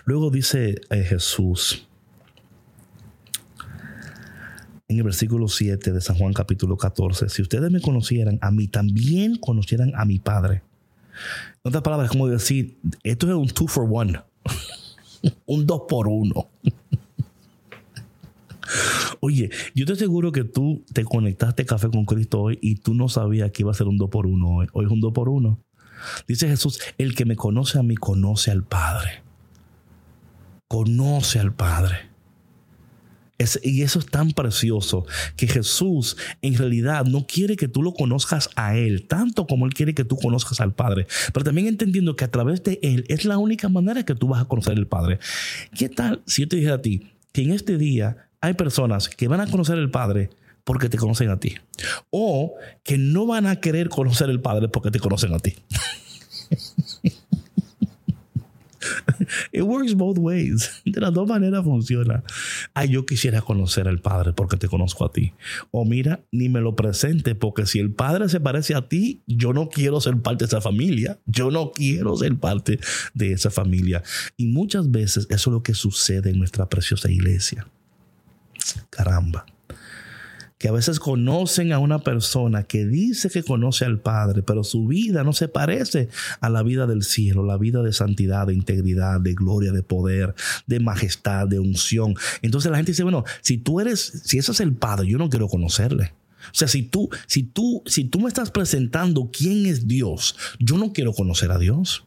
Luego 0.04 0.30
dice 0.30 0.80
eh, 0.90 1.04
Jesús, 1.04 1.88
en 4.92 4.98
el 4.98 5.04
versículo 5.04 5.48
7 5.48 5.92
de 5.92 6.00
San 6.00 6.16
Juan 6.16 6.32
capítulo 6.32 6.76
14, 6.76 7.28
si 7.28 7.42
ustedes 7.42 7.70
me 7.70 7.80
conocieran 7.80 8.38
a 8.42 8.50
mí, 8.50 8.68
también 8.68 9.36
conocieran 9.36 9.92
a 9.96 10.04
mi 10.04 10.18
Padre. 10.18 10.62
En 11.64 11.68
otras 11.68 11.82
palabras, 11.82 12.10
como 12.10 12.28
decir, 12.28 12.78
esto 13.02 13.28
es 13.28 13.34
un 13.34 13.48
two 13.48 13.68
for 13.68 13.88
one, 13.90 14.20
un 15.46 15.66
dos 15.66 15.82
por 15.88 16.08
uno. 16.08 16.48
Oye, 19.20 19.50
yo 19.74 19.86
te 19.86 19.92
aseguro 19.92 20.32
que 20.32 20.44
tú 20.44 20.84
te 20.92 21.04
conectaste 21.04 21.64
Café 21.64 21.88
con 21.90 22.04
Cristo 22.04 22.42
hoy 22.42 22.58
y 22.60 22.76
tú 22.76 22.94
no 22.94 23.08
sabías 23.08 23.50
que 23.50 23.62
iba 23.62 23.70
a 23.70 23.74
ser 23.74 23.86
un 23.86 23.96
dos 23.96 24.10
por 24.10 24.26
uno 24.26 24.56
hoy. 24.56 24.66
Hoy 24.72 24.86
es 24.86 24.90
un 24.90 25.00
dos 25.00 25.12
por 25.12 25.28
uno. 25.28 25.60
Dice 26.26 26.48
Jesús, 26.48 26.80
el 26.98 27.14
que 27.14 27.24
me 27.24 27.36
conoce 27.36 27.78
a 27.78 27.82
mí 27.82 27.94
conoce 27.94 28.50
al 28.50 28.64
Padre. 28.64 29.22
Conoce 30.68 31.38
al 31.38 31.54
Padre 31.54 32.11
y 33.62 33.82
eso 33.82 33.98
es 33.98 34.06
tan 34.06 34.32
precioso 34.32 35.06
que 35.36 35.46
Jesús 35.46 36.16
en 36.42 36.56
realidad 36.56 37.04
no 37.04 37.26
quiere 37.26 37.56
que 37.56 37.68
tú 37.68 37.82
lo 37.82 37.92
conozcas 37.92 38.50
a 38.56 38.76
Él, 38.76 39.06
tanto 39.06 39.46
como 39.46 39.66
Él 39.66 39.74
quiere 39.74 39.94
que 39.94 40.04
tú 40.04 40.16
conozcas 40.16 40.60
al 40.60 40.74
Padre, 40.74 41.06
pero 41.32 41.44
también 41.44 41.66
entendiendo 41.66 42.16
que 42.16 42.24
a 42.24 42.30
través 42.30 42.62
de 42.62 42.78
Él 42.82 43.04
es 43.08 43.24
la 43.24 43.38
única 43.38 43.68
manera 43.68 44.04
que 44.04 44.14
tú 44.14 44.28
vas 44.28 44.42
a 44.42 44.46
conocer 44.46 44.76
al 44.76 44.86
Padre. 44.86 45.18
¿Qué 45.76 45.88
tal 45.88 46.22
si 46.26 46.42
yo 46.42 46.48
te 46.48 46.56
dijera 46.56 46.76
a 46.76 46.82
ti 46.82 47.10
que 47.32 47.42
en 47.42 47.52
este 47.52 47.78
día 47.78 48.28
hay 48.40 48.54
personas 48.54 49.08
que 49.08 49.28
van 49.28 49.40
a 49.40 49.46
conocer 49.46 49.78
al 49.78 49.90
Padre 49.90 50.30
porque 50.64 50.88
te 50.88 50.96
conocen 50.96 51.28
a 51.30 51.40
ti, 51.40 51.56
o 52.10 52.54
que 52.84 52.96
no 52.96 53.26
van 53.26 53.46
a 53.46 53.56
querer 53.56 53.88
conocer 53.88 54.30
al 54.30 54.40
Padre 54.40 54.68
porque 54.68 54.90
te 54.90 55.00
conocen 55.00 55.34
a 55.34 55.38
ti? 55.38 55.54
It 59.52 59.62
works 59.62 59.94
both 59.94 60.18
ways. 60.18 60.70
De 60.84 61.00
las 61.00 61.12
dos 61.12 61.28
maneras 61.28 61.64
funciona. 61.64 62.22
Ay, 62.74 62.90
yo 62.90 63.06
quisiera 63.06 63.40
conocer 63.40 63.88
al 63.88 64.00
Padre 64.00 64.32
porque 64.32 64.56
te 64.56 64.68
conozco 64.68 65.04
a 65.04 65.12
ti. 65.12 65.32
O 65.70 65.84
mira, 65.84 66.20
ni 66.30 66.48
me 66.48 66.60
lo 66.60 66.76
presente 66.76 67.34
porque 67.34 67.66
si 67.66 67.78
el 67.78 67.92
Padre 67.92 68.28
se 68.28 68.40
parece 68.40 68.74
a 68.74 68.88
ti, 68.88 69.22
yo 69.26 69.52
no 69.52 69.68
quiero 69.68 70.00
ser 70.00 70.16
parte 70.18 70.44
de 70.44 70.48
esa 70.48 70.60
familia. 70.60 71.18
Yo 71.26 71.50
no 71.50 71.72
quiero 71.72 72.16
ser 72.16 72.36
parte 72.36 72.78
de 73.14 73.32
esa 73.32 73.50
familia. 73.50 74.02
Y 74.36 74.46
muchas 74.46 74.90
veces 74.90 75.26
eso 75.30 75.50
es 75.50 75.54
lo 75.54 75.62
que 75.62 75.74
sucede 75.74 76.30
en 76.30 76.38
nuestra 76.38 76.68
preciosa 76.68 77.10
iglesia. 77.10 77.66
Caramba 78.90 79.46
que 80.62 80.68
a 80.68 80.72
veces 80.72 81.00
conocen 81.00 81.72
a 81.72 81.80
una 81.80 81.98
persona 81.98 82.62
que 82.62 82.86
dice 82.86 83.28
que 83.30 83.42
conoce 83.42 83.84
al 83.84 83.98
Padre, 83.98 84.44
pero 84.44 84.62
su 84.62 84.86
vida 84.86 85.24
no 85.24 85.32
se 85.32 85.48
parece 85.48 86.08
a 86.40 86.48
la 86.50 86.62
vida 86.62 86.86
del 86.86 87.02
cielo, 87.02 87.44
la 87.44 87.58
vida 87.58 87.82
de 87.82 87.92
santidad, 87.92 88.46
de 88.46 88.54
integridad, 88.54 89.20
de 89.20 89.34
gloria, 89.34 89.72
de 89.72 89.82
poder, 89.82 90.36
de 90.68 90.78
majestad, 90.78 91.48
de 91.48 91.58
unción. 91.58 92.14
Entonces 92.42 92.70
la 92.70 92.76
gente 92.76 92.92
dice, 92.92 93.02
bueno, 93.02 93.24
si 93.40 93.58
tú 93.58 93.80
eres, 93.80 94.22
si 94.24 94.38
eso 94.38 94.52
es 94.52 94.60
el 94.60 94.72
Padre, 94.74 95.08
yo 95.08 95.18
no 95.18 95.28
quiero 95.28 95.48
conocerle. 95.48 96.12
O 96.44 96.54
sea, 96.54 96.68
si 96.68 96.84
tú, 96.84 97.10
si 97.26 97.42
tú, 97.42 97.82
si 97.84 98.04
tú 98.04 98.20
me 98.20 98.28
estás 98.28 98.52
presentando 98.52 99.30
quién 99.36 99.66
es 99.66 99.88
Dios, 99.88 100.36
yo 100.60 100.78
no 100.78 100.92
quiero 100.92 101.12
conocer 101.12 101.50
a 101.50 101.58
Dios. 101.58 102.04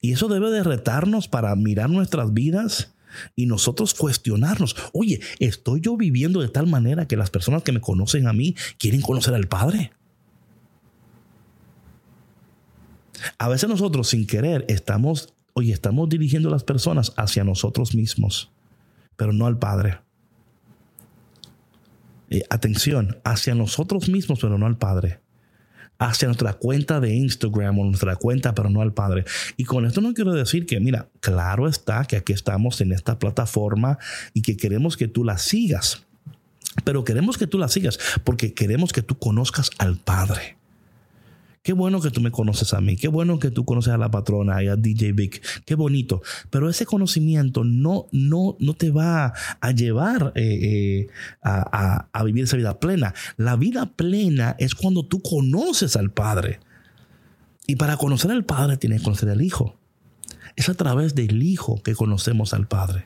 Y 0.00 0.10
eso 0.10 0.26
debe 0.26 0.50
de 0.50 0.64
retarnos 0.64 1.28
para 1.28 1.54
mirar 1.54 1.88
nuestras 1.88 2.34
vidas 2.34 2.92
y 3.36 3.46
nosotros 3.46 3.94
cuestionarnos, 3.94 4.76
oye, 4.92 5.20
¿estoy 5.38 5.80
yo 5.80 5.96
viviendo 5.96 6.40
de 6.40 6.48
tal 6.48 6.66
manera 6.66 7.06
que 7.06 7.16
las 7.16 7.30
personas 7.30 7.62
que 7.62 7.72
me 7.72 7.80
conocen 7.80 8.26
a 8.26 8.32
mí 8.32 8.54
quieren 8.78 9.00
conocer 9.00 9.34
al 9.34 9.48
Padre? 9.48 9.92
A 13.38 13.48
veces 13.48 13.68
nosotros 13.68 14.08
sin 14.08 14.26
querer 14.26 14.64
estamos, 14.68 15.34
oye, 15.52 15.72
estamos 15.72 16.08
dirigiendo 16.08 16.48
a 16.48 16.52
las 16.52 16.64
personas 16.64 17.12
hacia 17.16 17.44
nosotros 17.44 17.94
mismos, 17.94 18.50
pero 19.16 19.32
no 19.32 19.46
al 19.46 19.58
Padre. 19.58 19.98
Eh, 22.30 22.42
atención, 22.48 23.18
hacia 23.24 23.54
nosotros 23.54 24.08
mismos, 24.08 24.38
pero 24.40 24.56
no 24.56 24.66
al 24.66 24.78
Padre 24.78 25.20
hacia 26.00 26.26
nuestra 26.26 26.54
cuenta 26.54 26.98
de 26.98 27.14
Instagram 27.14 27.78
o 27.78 27.84
nuestra 27.84 28.16
cuenta, 28.16 28.54
pero 28.54 28.70
no 28.70 28.80
al 28.80 28.92
Padre. 28.92 29.24
Y 29.56 29.64
con 29.64 29.86
esto 29.86 30.00
no 30.00 30.14
quiero 30.14 30.32
decir 30.32 30.66
que, 30.66 30.80
mira, 30.80 31.08
claro 31.20 31.68
está 31.68 32.04
que 32.06 32.16
aquí 32.16 32.32
estamos 32.32 32.80
en 32.80 32.92
esta 32.92 33.18
plataforma 33.18 33.98
y 34.32 34.42
que 34.42 34.56
queremos 34.56 34.96
que 34.96 35.06
tú 35.06 35.22
la 35.24 35.38
sigas. 35.38 36.02
Pero 36.84 37.04
queremos 37.04 37.36
que 37.36 37.46
tú 37.46 37.58
la 37.58 37.68
sigas 37.68 37.98
porque 38.24 38.54
queremos 38.54 38.92
que 38.92 39.02
tú 39.02 39.18
conozcas 39.18 39.70
al 39.78 39.98
Padre. 39.98 40.59
Qué 41.62 41.74
bueno 41.74 42.00
que 42.00 42.10
tú 42.10 42.22
me 42.22 42.30
conoces 42.30 42.72
a 42.72 42.80
mí, 42.80 42.96
qué 42.96 43.08
bueno 43.08 43.38
que 43.38 43.50
tú 43.50 43.66
conoces 43.66 43.92
a 43.92 43.98
la 43.98 44.10
patrona 44.10 44.62
y 44.62 44.68
a 44.68 44.76
DJ 44.76 45.12
Vic, 45.12 45.42
qué 45.66 45.74
bonito. 45.74 46.22
Pero 46.48 46.70
ese 46.70 46.86
conocimiento 46.86 47.64
no, 47.64 48.06
no, 48.12 48.56
no 48.58 48.74
te 48.74 48.90
va 48.90 49.34
a 49.60 49.70
llevar 49.72 50.32
eh, 50.36 50.42
eh, 50.42 51.08
a, 51.42 52.08
a 52.10 52.24
vivir 52.24 52.44
esa 52.44 52.56
vida 52.56 52.80
plena. 52.80 53.12
La 53.36 53.56
vida 53.56 53.84
plena 53.94 54.56
es 54.58 54.74
cuando 54.74 55.04
tú 55.04 55.20
conoces 55.20 55.96
al 55.96 56.10
Padre. 56.10 56.60
Y 57.66 57.76
para 57.76 57.98
conocer 57.98 58.30
al 58.30 58.46
Padre 58.46 58.78
tienes 58.78 59.00
que 59.00 59.04
conocer 59.04 59.28
al 59.28 59.42
Hijo. 59.42 59.76
Es 60.56 60.70
a 60.70 60.74
través 60.74 61.14
del 61.14 61.42
Hijo 61.42 61.82
que 61.82 61.94
conocemos 61.94 62.54
al 62.54 62.68
Padre. 62.68 63.04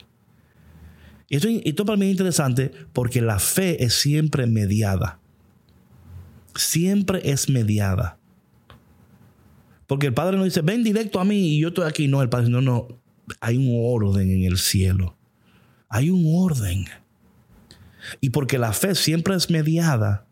Y 1.27 1.35
esto, 1.35 1.49
esto 1.49 1.85
para 1.85 1.97
mí 1.97 2.05
es 2.05 2.11
interesante 2.11 2.71
porque 2.93 3.21
la 3.21 3.39
fe 3.39 3.83
es 3.83 3.95
siempre 3.95 4.47
mediada. 4.47 5.19
Siempre 6.55 7.19
es 7.29 7.49
mediada. 7.49 8.17
Porque 9.87 10.07
el 10.07 10.13
Padre 10.13 10.37
no 10.37 10.43
dice, 10.43 10.61
ven 10.61 10.83
directo 10.83 11.19
a 11.19 11.25
mí 11.25 11.55
y 11.55 11.59
yo 11.61 11.69
estoy 11.69 11.87
aquí. 11.87 12.07
No, 12.07 12.21
el 12.21 12.29
Padre, 12.29 12.49
no, 12.49 12.61
no. 12.61 12.87
Hay 13.39 13.57
un 13.57 13.69
orden 13.71 14.29
en 14.31 14.43
el 14.43 14.57
cielo. 14.57 15.15
Hay 15.89 16.09
un 16.09 16.23
orden. 16.27 16.85
Y 18.21 18.31
porque 18.31 18.57
la 18.57 18.73
fe 18.73 18.95
siempre 18.95 19.35
es 19.35 19.49
mediada, 19.49 20.25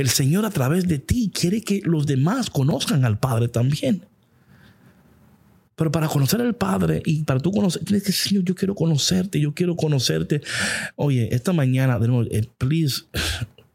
el 0.00 0.08
Señor 0.08 0.44
a 0.46 0.50
través 0.50 0.88
de 0.88 0.98
ti 0.98 1.30
quiere 1.32 1.60
que 1.60 1.82
los 1.84 2.06
demás 2.06 2.48
conozcan 2.48 3.04
al 3.04 3.18
Padre 3.18 3.48
también. 3.48 4.06
Pero 5.76 5.92
para 5.92 6.08
conocer 6.08 6.40
al 6.40 6.54
Padre 6.54 7.02
y 7.04 7.22
para 7.24 7.40
tú 7.40 7.52
conocer, 7.52 7.84
tienes 7.84 8.02
que 8.02 8.08
decir, 8.08 8.28
Señor, 8.30 8.44
yo 8.44 8.54
quiero 8.54 8.74
conocerte, 8.74 9.40
yo 9.40 9.54
quiero 9.54 9.76
conocerte. 9.76 10.42
Oye, 10.96 11.34
esta 11.34 11.52
mañana, 11.52 11.98
de 11.98 12.08
nuevo, 12.08 12.28
eh, 12.30 12.46
please, 12.58 13.04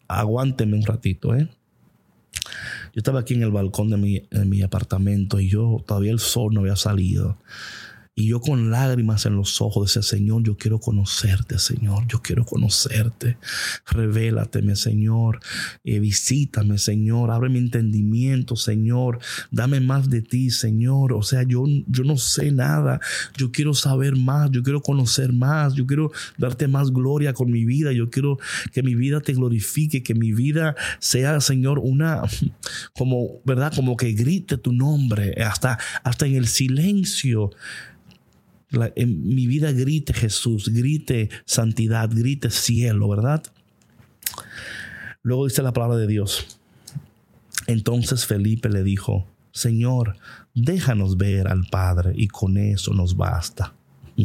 aguánteme 0.08 0.78
un 0.78 0.86
ratito, 0.86 1.36
¿eh? 1.36 1.48
Yo 2.96 3.02
estaba 3.02 3.20
aquí 3.20 3.34
en 3.34 3.44
el 3.44 3.52
balcón 3.52 3.90
de 3.90 3.98
mi, 3.98 4.20
de 4.32 4.46
mi 4.46 4.62
apartamento 4.62 5.42
y 5.42 5.50
yo 5.50 5.84
todavía 5.86 6.14
el 6.14 6.20
sol 6.20 6.54
no 6.54 6.62
había 6.62 6.78
salido. 6.78 7.38
Y 8.18 8.30
yo 8.30 8.40
con 8.40 8.72
lágrimas 8.72 9.26
en 9.26 9.36
los 9.36 9.62
ojos 9.62 9.88
decía, 9.88 10.02
Señor, 10.02 10.42
yo 10.44 10.56
quiero 10.56 10.80
conocerte, 10.80 11.60
Señor, 11.60 12.08
yo 12.08 12.22
quiero 12.22 12.46
conocerte. 12.46 13.38
Revélateme, 13.92 14.78
Señor. 14.78 15.42
Eh, 15.84 16.00
visítame, 16.00 16.78
Señor. 16.78 17.30
Abre 17.30 17.50
mi 17.50 17.60
entendimiento, 17.60 18.56
Señor. 18.56 19.20
Dame 19.52 19.82
más 19.82 20.10
de 20.10 20.22
ti, 20.22 20.50
Señor. 20.50 21.12
O 21.12 21.24
sea, 21.24 21.44
yo, 21.44 21.66
yo 21.88 22.06
no 22.06 22.16
sé 22.16 22.54
nada. 22.54 23.02
Yo 23.36 23.52
quiero 23.52 23.74
saber 23.74 24.16
más. 24.16 24.50
Yo 24.50 24.64
quiero 24.64 24.82
conocer 24.82 25.34
más. 25.34 25.74
Yo 25.74 25.86
quiero 25.86 26.10
darte 26.38 26.70
más 26.70 26.92
gloria 26.92 27.34
con 27.34 27.52
mi 27.52 27.66
vida. 27.66 27.92
Yo 27.92 28.10
quiero 28.10 28.38
que 28.72 28.82
mi 28.82 28.96
vida 28.96 29.20
te 29.20 29.34
glorifique, 29.34 30.04
que 30.04 30.16
mi 30.16 30.32
vida 30.32 30.74
sea, 31.00 31.42
Señor, 31.42 31.80
una, 31.80 32.22
como, 32.94 33.42
¿verdad? 33.44 33.74
Como 33.76 33.98
que 33.98 34.14
grite 34.14 34.58
tu 34.58 34.72
nombre 34.72 35.34
hasta, 35.44 35.78
hasta 36.02 36.26
en 36.28 36.36
el 36.36 36.48
silencio 36.48 37.52
en 38.96 39.28
mi 39.28 39.48
vida 39.48 39.72
grite 39.72 40.14
Jesús, 40.14 40.70
grite 40.70 41.30
santidad, 41.46 42.10
grite 42.12 42.50
cielo, 42.50 43.10
¿verdad? 43.10 43.44
Luego 45.24 45.46
dice 45.46 45.64
la 45.64 45.74
palabra 45.74 45.98
de 45.98 46.08
Dios. 46.08 46.60
Entonces 47.68 48.26
Felipe 48.26 48.70
le 48.70 48.84
dijo, 48.84 49.28
Señor, 49.52 50.18
déjanos 50.54 51.18
ver 51.18 51.48
al 51.48 51.66
Padre 51.72 52.14
y 52.16 52.28
con 52.28 52.58
eso 52.58 52.94
nos 52.94 53.16
basta. 53.18 53.74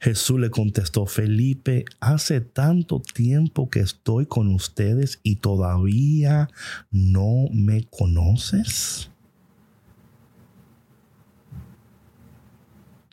Jesús 0.00 0.38
le 0.38 0.50
contestó, 0.50 1.06
Felipe, 1.06 1.86
hace 1.98 2.42
tanto 2.42 3.00
tiempo 3.00 3.70
que 3.70 3.80
estoy 3.80 4.26
con 4.26 4.54
ustedes 4.54 5.18
y 5.22 5.36
todavía 5.36 6.50
no 6.90 7.48
me 7.50 7.84
conoces. 7.88 9.10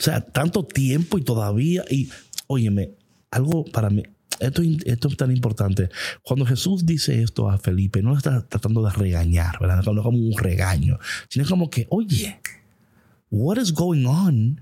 O 0.02 0.04
sea, 0.04 0.20
tanto 0.20 0.66
tiempo 0.66 1.20
y 1.20 1.22
todavía, 1.22 1.86
y 1.88 2.10
óyeme, 2.48 2.96
algo 3.30 3.66
para 3.66 3.92
mí, 3.92 4.02
esto, 4.40 4.64
esto, 4.64 5.08
es 5.10 5.16
tan 5.16 5.30
importante. 5.30 5.90
Cuando 6.24 6.44
Jesús 6.44 6.88
dice 6.88 7.22
esto 7.22 7.52
a 7.52 7.60
Felipe, 7.60 8.02
no 8.02 8.18
está 8.18 8.42
tratando 8.48 8.84
de 8.84 8.90
regañar, 8.90 9.60
¿verdad? 9.60 9.84
No 9.84 10.02
como 10.02 10.18
un 10.18 10.36
regaño, 10.36 10.98
sino 11.30 11.46
como 11.46 11.70
que, 11.70 11.86
oye, 11.92 12.42
what 13.30 13.60
is 13.60 13.72
going 13.72 14.08
on 14.08 14.62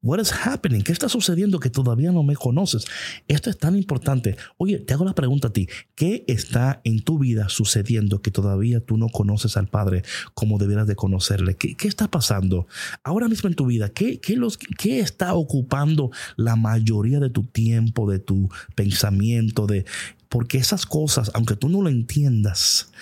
What 0.00 0.20
is 0.20 0.32
happening? 0.32 0.82
¿Qué 0.82 0.92
está 0.92 1.08
sucediendo 1.08 1.58
que 1.58 1.70
todavía 1.70 2.12
no 2.12 2.22
me 2.22 2.36
conoces? 2.36 2.84
Esto 3.26 3.50
es 3.50 3.58
tan 3.58 3.74
importante. 3.74 4.36
Oye, 4.56 4.78
te 4.78 4.94
hago 4.94 5.04
la 5.04 5.14
pregunta 5.14 5.48
a 5.48 5.52
ti. 5.52 5.68
¿Qué 5.96 6.24
está 6.28 6.80
en 6.84 7.02
tu 7.02 7.18
vida 7.18 7.48
sucediendo 7.48 8.22
que 8.22 8.30
todavía 8.30 8.78
tú 8.78 8.96
no 8.96 9.08
conoces 9.08 9.56
al 9.56 9.66
Padre 9.66 10.04
como 10.34 10.58
debieras 10.58 10.86
de 10.86 10.94
conocerle? 10.94 11.56
¿Qué, 11.56 11.76
está 11.88 12.08
pasando 12.08 12.68
ahora 13.02 13.26
mismo 13.26 13.48
en 13.48 13.56
tu 13.56 13.66
vida? 13.66 13.88
¿Qué, 13.88 14.20
qué, 14.20 14.36
los, 14.36 14.56
¿Qué 14.56 15.00
está 15.00 15.34
ocupando 15.34 16.12
la 16.36 16.54
mayoría 16.54 17.18
de 17.18 17.30
tu 17.30 17.42
tiempo, 17.42 18.08
de 18.08 18.20
tu 18.20 18.48
pensamiento? 18.76 19.66
De, 19.66 19.84
porque 20.28 20.58
esas 20.58 20.86
cosas, 20.86 21.32
aunque 21.34 21.56
tú 21.56 21.68
no 21.68 21.82
lo 21.82 21.88
entiendas, 21.88 22.92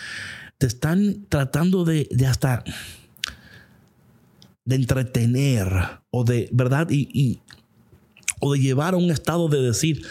te 0.57 0.67
están 0.67 1.27
tratando 1.29 1.85
de, 1.85 2.09
de 2.11 2.27
hasta 2.27 2.65
de 4.67 4.77
entretener 4.77 5.69
o 6.11 6.25
de, 6.25 6.51
¿verdad? 6.53 6.89
Y, 6.91 7.41
o 8.41 8.53
de 8.53 8.61
llevar 8.61 8.93
a 8.93 8.99
un 8.99 9.11
estado 9.11 9.49
de 9.49 9.63
decir, 9.63 10.05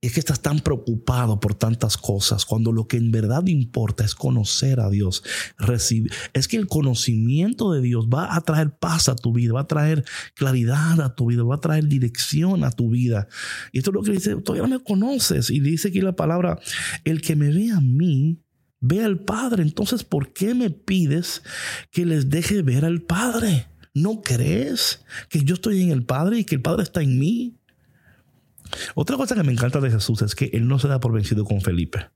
es 0.00 0.12
que 0.12 0.20
estás 0.20 0.40
tan 0.40 0.60
preocupado 0.60 1.40
por 1.40 1.54
tantas 1.54 1.96
cosas, 1.96 2.44
cuando 2.44 2.72
lo 2.72 2.86
que 2.86 2.96
en 2.96 3.10
verdad 3.10 3.44
importa 3.46 4.04
es 4.04 4.14
conocer 4.14 4.78
a 4.80 4.90
Dios, 4.90 5.24
recibir. 5.58 6.12
Es 6.32 6.46
que 6.46 6.56
el 6.56 6.68
conocimiento 6.68 7.72
de 7.72 7.80
Dios 7.82 8.06
va 8.06 8.34
a 8.36 8.40
traer 8.40 8.76
paz 8.78 9.08
a 9.08 9.16
tu 9.16 9.32
vida, 9.32 9.52
va 9.52 9.62
a 9.62 9.66
traer 9.66 10.04
claridad 10.34 11.00
a 11.00 11.14
tu 11.14 11.26
vida, 11.26 11.42
va 11.42 11.56
a 11.56 11.60
traer 11.60 11.88
dirección 11.88 12.64
a 12.64 12.70
tu 12.70 12.90
vida. 12.90 13.28
Y 13.72 13.78
esto 13.78 13.90
es 13.90 13.94
lo 13.94 14.02
que 14.02 14.12
dice, 14.12 14.36
todavía 14.36 14.68
no 14.68 14.78
me 14.78 14.84
conoces. 14.84 15.50
Y 15.50 15.60
dice 15.60 15.88
aquí 15.88 16.00
la 16.00 16.14
palabra, 16.14 16.60
el 17.04 17.20
que 17.20 17.34
me 17.34 17.50
ve 17.50 17.72
a 17.72 17.80
mí, 17.80 18.38
Ve 18.80 19.04
al 19.04 19.20
Padre. 19.20 19.62
Entonces, 19.62 20.04
¿por 20.04 20.32
qué 20.32 20.54
me 20.54 20.70
pides 20.70 21.42
que 21.90 22.06
les 22.06 22.30
deje 22.30 22.62
ver 22.62 22.84
al 22.84 23.02
Padre? 23.02 23.66
¿No 23.94 24.22
crees 24.22 25.04
que 25.28 25.42
yo 25.42 25.54
estoy 25.54 25.82
en 25.82 25.90
el 25.90 26.04
Padre 26.04 26.38
y 26.38 26.44
que 26.44 26.54
el 26.54 26.62
Padre 26.62 26.84
está 26.84 27.02
en 27.02 27.18
mí? 27.18 27.56
Otra 28.94 29.16
cosa 29.16 29.34
que 29.34 29.42
me 29.42 29.52
encanta 29.52 29.80
de 29.80 29.90
Jesús 29.90 30.22
es 30.22 30.34
que 30.34 30.50
Él 30.52 30.68
no 30.68 30.78
se 30.78 30.88
da 30.88 31.00
por 31.00 31.12
vencido 31.12 31.44
con 31.44 31.60
Felipe. 31.60 32.10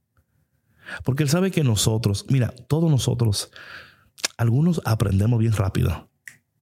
Porque 1.04 1.22
Él 1.22 1.28
sabe 1.28 1.50
que 1.50 1.64
nosotros, 1.64 2.26
mira, 2.28 2.54
todos 2.68 2.90
nosotros, 2.90 3.50
algunos 4.36 4.80
aprendemos 4.84 5.38
bien 5.38 5.52
rápido. 5.52 6.08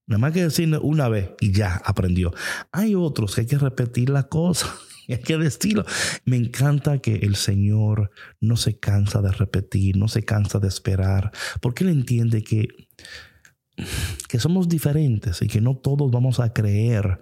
Nada 0.06 0.18
más 0.18 0.32
que 0.32 0.42
decir 0.42 0.76
una 0.82 1.08
vez 1.08 1.30
y 1.40 1.52
ya 1.52 1.80
aprendió. 1.84 2.32
Hay 2.72 2.94
otros 2.94 3.34
que 3.34 3.42
hay 3.42 3.46
que 3.46 3.58
repetir 3.58 4.10
la 4.10 4.24
cosa. 4.24 4.74
hay 5.14 5.22
que 5.22 5.38
decirlo. 5.38 5.84
Me 6.24 6.36
encanta 6.36 6.98
que 6.98 7.16
el 7.16 7.36
Señor 7.36 8.10
no 8.40 8.56
se 8.56 8.78
cansa 8.78 9.22
de 9.22 9.32
repetir, 9.32 9.96
no 9.96 10.08
se 10.08 10.22
cansa 10.22 10.58
de 10.58 10.68
esperar, 10.68 11.32
porque 11.60 11.84
Él 11.84 11.90
entiende 11.90 12.42
que, 12.42 12.68
que 14.28 14.38
somos 14.38 14.68
diferentes 14.68 15.42
y 15.42 15.48
que 15.48 15.60
no 15.60 15.76
todos 15.76 16.10
vamos 16.10 16.40
a 16.40 16.52
creer 16.52 17.20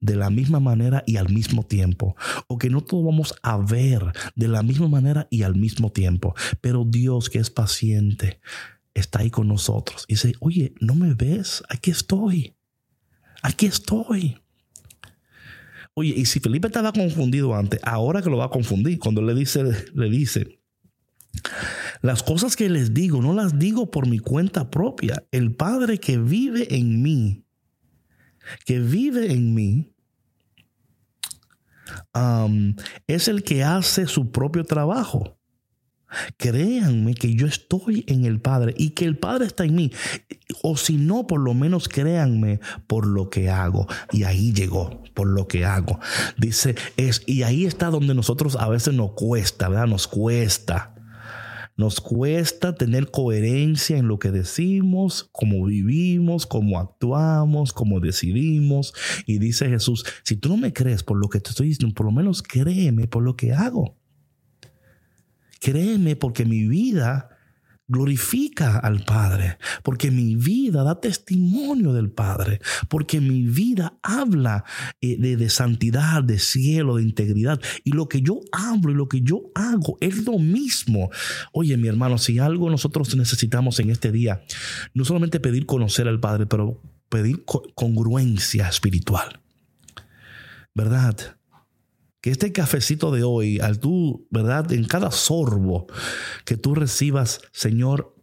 de 0.00 0.16
la 0.16 0.30
misma 0.30 0.60
manera 0.60 1.04
y 1.06 1.16
al 1.16 1.28
mismo 1.28 1.64
tiempo, 1.64 2.16
o 2.46 2.58
que 2.58 2.70
no 2.70 2.80
todos 2.80 3.04
vamos 3.04 3.34
a 3.42 3.56
ver 3.58 4.12
de 4.34 4.48
la 4.48 4.62
misma 4.62 4.88
manera 4.88 5.26
y 5.30 5.42
al 5.42 5.54
mismo 5.54 5.90
tiempo, 5.90 6.34
pero 6.60 6.84
Dios 6.84 7.28
que 7.28 7.38
es 7.38 7.50
paciente 7.50 8.40
está 8.94 9.20
ahí 9.20 9.30
con 9.30 9.48
nosotros 9.48 10.04
y 10.08 10.14
dice, 10.14 10.34
oye, 10.40 10.74
¿no 10.80 10.94
me 10.94 11.14
ves? 11.14 11.62
Aquí 11.68 11.90
estoy. 11.90 12.54
Aquí 13.42 13.66
estoy. 13.66 14.40
Oye, 15.98 16.14
y 16.16 16.26
si 16.26 16.38
Felipe 16.38 16.68
estaba 16.68 16.92
confundido 16.92 17.56
antes, 17.56 17.80
ahora 17.82 18.22
que 18.22 18.30
lo 18.30 18.36
va 18.36 18.44
a 18.44 18.50
confundir, 18.50 19.00
cuando 19.00 19.20
le 19.20 19.34
dice, 19.34 19.64
le 19.92 20.08
dice, 20.08 20.60
las 22.02 22.22
cosas 22.22 22.54
que 22.54 22.68
les 22.68 22.94
digo, 22.94 23.20
no 23.20 23.34
las 23.34 23.58
digo 23.58 23.90
por 23.90 24.06
mi 24.06 24.20
cuenta 24.20 24.70
propia. 24.70 25.24
El 25.32 25.56
Padre 25.56 25.98
que 25.98 26.16
vive 26.16 26.72
en 26.72 27.02
mí, 27.02 27.44
que 28.64 28.78
vive 28.78 29.32
en 29.32 29.54
mí, 29.54 29.92
es 33.08 33.26
el 33.26 33.42
que 33.42 33.64
hace 33.64 34.06
su 34.06 34.30
propio 34.30 34.62
trabajo. 34.62 35.37
Créanme 36.36 37.14
que 37.14 37.34
yo 37.34 37.46
estoy 37.46 38.04
en 38.06 38.24
el 38.24 38.40
Padre 38.40 38.74
y 38.76 38.90
que 38.90 39.04
el 39.04 39.18
Padre 39.18 39.46
está 39.46 39.64
en 39.64 39.74
mí. 39.74 39.92
O 40.62 40.76
si 40.76 40.96
no, 40.96 41.26
por 41.26 41.40
lo 41.40 41.54
menos 41.54 41.88
créanme 41.88 42.60
por 42.86 43.06
lo 43.06 43.30
que 43.30 43.50
hago. 43.50 43.86
Y 44.12 44.24
ahí 44.24 44.52
llegó, 44.52 45.02
por 45.14 45.28
lo 45.28 45.46
que 45.46 45.64
hago. 45.64 45.98
Dice, 46.36 46.74
es, 46.96 47.22
y 47.26 47.42
ahí 47.42 47.66
está 47.66 47.90
donde 47.90 48.14
nosotros 48.14 48.56
a 48.56 48.68
veces 48.68 48.94
nos 48.94 49.12
cuesta, 49.12 49.68
¿verdad? 49.68 49.86
Nos 49.86 50.08
cuesta. 50.08 50.94
Nos 51.78 52.00
cuesta 52.00 52.74
tener 52.74 53.12
coherencia 53.12 53.98
en 53.98 54.08
lo 54.08 54.18
que 54.18 54.32
decimos, 54.32 55.28
cómo 55.30 55.64
vivimos, 55.64 56.44
cómo 56.44 56.80
actuamos, 56.80 57.72
cómo 57.72 58.00
decidimos. 58.00 58.94
Y 59.26 59.38
dice 59.38 59.68
Jesús, 59.68 60.04
si 60.24 60.34
tú 60.34 60.48
no 60.48 60.56
me 60.56 60.72
crees 60.72 61.04
por 61.04 61.18
lo 61.18 61.28
que 61.28 61.38
te 61.38 61.50
estoy 61.50 61.68
diciendo, 61.68 61.94
por 61.94 62.06
lo 62.06 62.10
menos 62.10 62.42
créeme 62.42 63.06
por 63.06 63.22
lo 63.22 63.36
que 63.36 63.52
hago. 63.52 63.96
Créeme 65.60 66.16
porque 66.16 66.44
mi 66.44 66.66
vida 66.66 67.38
glorifica 67.88 68.78
al 68.78 69.04
Padre, 69.04 69.56
porque 69.82 70.10
mi 70.10 70.36
vida 70.36 70.84
da 70.84 71.00
testimonio 71.00 71.94
del 71.94 72.10
Padre, 72.10 72.60
porque 72.88 73.20
mi 73.20 73.46
vida 73.46 73.98
habla 74.02 74.64
eh, 75.00 75.16
de, 75.16 75.48
santidad, 75.48 76.22
de 76.22 76.38
cielo, 76.38 76.96
de 76.96 77.02
integridad. 77.02 77.60
Y 77.84 77.92
lo 77.92 78.06
que 78.06 78.20
yo 78.20 78.40
hablo 78.52 78.92
y 78.92 78.94
lo 78.94 79.08
que 79.08 79.22
yo 79.22 79.50
hago 79.54 79.96
es 80.00 80.24
lo 80.26 80.38
mismo. 80.38 81.10
Oye, 81.52 81.76
mi 81.78 81.88
hermano, 81.88 82.18
si 82.18 82.38
algo 82.38 82.68
nosotros 82.68 83.16
necesitamos 83.16 83.80
en 83.80 83.88
este 83.88 84.12
día, 84.12 84.42
no 84.92 85.06
solamente 85.06 85.40
pedir 85.40 85.64
conocer 85.64 86.08
al 86.08 86.20
Padre, 86.20 86.46
pero 86.46 86.82
pedir 87.08 87.42
congruencia 87.74 88.68
espiritual. 88.68 89.40
¿Verdad? 90.74 91.37
Este 92.28 92.52
cafecito 92.52 93.10
de 93.10 93.22
hoy, 93.22 93.60
al 93.60 93.78
tú, 93.78 94.26
¿verdad? 94.30 94.72
En 94.72 94.84
cada 94.84 95.10
sorbo 95.10 95.86
que 96.44 96.56
tú 96.56 96.74
recibas, 96.74 97.40
Señor, 97.52 98.14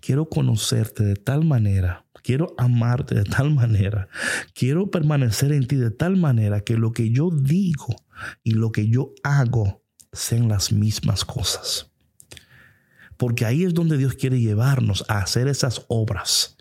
quiero 0.00 0.28
conocerte 0.28 1.04
de 1.04 1.16
tal 1.16 1.44
manera, 1.44 2.06
quiero 2.22 2.54
amarte 2.58 3.14
de 3.14 3.24
tal 3.24 3.54
manera, 3.54 4.08
quiero 4.54 4.90
permanecer 4.90 5.52
en 5.52 5.66
ti 5.66 5.76
de 5.76 5.90
tal 5.90 6.16
manera 6.16 6.60
que 6.60 6.76
lo 6.76 6.92
que 6.92 7.10
yo 7.10 7.30
digo 7.30 7.96
y 8.42 8.52
lo 8.52 8.72
que 8.72 8.88
yo 8.88 9.12
hago 9.22 9.82
sean 10.12 10.48
las 10.48 10.72
mismas 10.72 11.24
cosas. 11.24 11.92
Porque 13.16 13.46
ahí 13.46 13.64
es 13.64 13.74
donde 13.74 13.96
Dios 13.96 14.14
quiere 14.14 14.40
llevarnos 14.40 15.04
a 15.08 15.18
hacer 15.18 15.48
esas 15.48 15.84
obras 15.88 16.55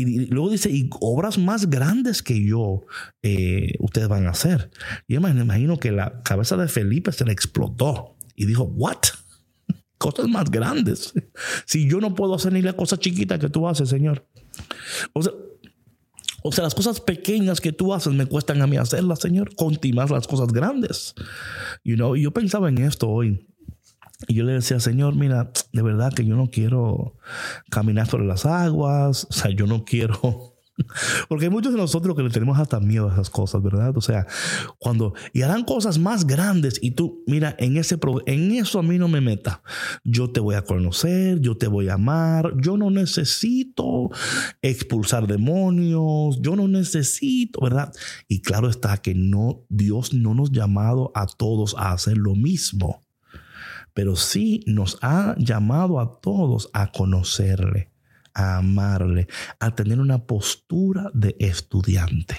Y, 0.00 0.26
luego 0.26 0.48
dice, 0.48 0.70
y 0.70 0.88
obras 1.00 1.38
más 1.38 1.68
grandes 1.68 2.22
que 2.22 2.40
yo 2.40 2.86
eh, 3.20 3.72
ustedes 3.80 4.06
van 4.06 4.28
a 4.28 4.30
hacer. 4.30 4.70
Yo 5.08 5.20
me 5.20 5.30
imagino 5.30 5.80
que 5.80 5.90
la 5.90 6.22
cabeza 6.22 6.56
de 6.56 6.68
Felipe 6.68 7.10
se 7.10 7.24
le 7.24 7.32
explotó 7.32 8.14
y 8.36 8.46
dijo, 8.46 8.62
¿what? 8.62 8.98
Cosas 9.98 10.28
más 10.28 10.52
grandes. 10.52 11.12
Si 11.66 11.90
yo 11.90 11.98
no 11.98 12.14
puedo 12.14 12.36
hacer 12.36 12.52
ni 12.52 12.62
la 12.62 12.74
cosa 12.74 12.96
chiquita 12.96 13.40
que 13.40 13.48
tú 13.48 13.66
haces, 13.66 13.88
Señor. 13.88 14.24
O 15.14 15.22
sea, 15.24 15.32
o 16.44 16.52
sea, 16.52 16.62
las 16.62 16.76
cosas 16.76 17.00
pequeñas 17.00 17.60
que 17.60 17.72
tú 17.72 17.92
haces 17.92 18.12
me 18.12 18.26
cuestan 18.26 18.62
a 18.62 18.68
mí 18.68 18.76
hacerlas, 18.76 19.18
Señor. 19.18 19.56
Conti 19.56 19.92
más 19.92 20.10
las 20.10 20.28
cosas 20.28 20.52
grandes. 20.52 21.16
You 21.82 21.96
know, 21.96 22.14
y 22.14 22.22
yo 22.22 22.30
pensaba 22.30 22.68
en 22.68 22.78
esto 22.78 23.08
hoy. 23.08 23.48
Y 24.26 24.34
yo 24.34 24.44
le 24.44 24.54
decía, 24.54 24.80
Señor, 24.80 25.14
mira, 25.14 25.52
de 25.72 25.82
verdad 25.82 26.12
que 26.12 26.24
yo 26.24 26.34
no 26.34 26.50
quiero 26.50 27.14
caminar 27.70 28.08
sobre 28.08 28.26
las 28.26 28.46
aguas, 28.46 29.26
o 29.30 29.32
sea, 29.32 29.50
yo 29.50 29.66
no 29.66 29.84
quiero... 29.84 30.54
Porque 31.28 31.46
hay 31.46 31.50
muchos 31.50 31.72
de 31.72 31.78
nosotros 31.78 32.16
que 32.16 32.22
le 32.22 32.30
tenemos 32.30 32.58
hasta 32.58 32.78
miedo 32.78 33.08
a 33.08 33.12
esas 33.12 33.30
cosas, 33.30 33.62
¿verdad? 33.62 33.96
O 33.96 34.00
sea, 34.00 34.26
cuando 34.78 35.12
y 35.32 35.42
harán 35.42 35.64
cosas 35.64 35.98
más 35.98 36.24
grandes 36.24 36.78
y 36.80 36.92
tú, 36.92 37.24
mira, 37.26 37.56
en 37.58 37.76
ese 37.76 37.98
en 38.26 38.52
eso 38.52 38.78
a 38.78 38.82
mí 38.82 38.96
no 38.96 39.08
me 39.08 39.20
meta. 39.20 39.62
Yo 40.04 40.30
te 40.30 40.38
voy 40.38 40.54
a 40.54 40.62
conocer, 40.62 41.40
yo 41.40 41.56
te 41.56 41.66
voy 41.66 41.88
a 41.88 41.94
amar, 41.94 42.54
yo 42.60 42.76
no 42.76 42.90
necesito 42.90 44.10
expulsar 44.62 45.26
demonios, 45.26 46.40
yo 46.40 46.54
no 46.54 46.68
necesito, 46.68 47.60
¿verdad? 47.60 47.92
Y 48.28 48.40
claro 48.40 48.68
está 48.68 48.98
que 48.98 49.14
no 49.14 49.64
Dios 49.68 50.14
no 50.14 50.34
nos 50.34 50.50
ha 50.50 50.54
llamado 50.54 51.10
a 51.14 51.26
todos 51.26 51.74
a 51.76 51.90
hacer 51.92 52.16
lo 52.16 52.36
mismo 52.36 53.07
pero 53.98 54.14
sí 54.14 54.62
nos 54.64 54.96
ha 55.02 55.34
llamado 55.38 55.98
a 55.98 56.20
todos 56.20 56.70
a 56.72 56.92
conocerle, 56.92 57.90
a 58.32 58.58
amarle, 58.58 59.26
a 59.58 59.74
tener 59.74 59.98
una 59.98 60.24
postura 60.24 61.10
de 61.14 61.34
estudiante. 61.40 62.36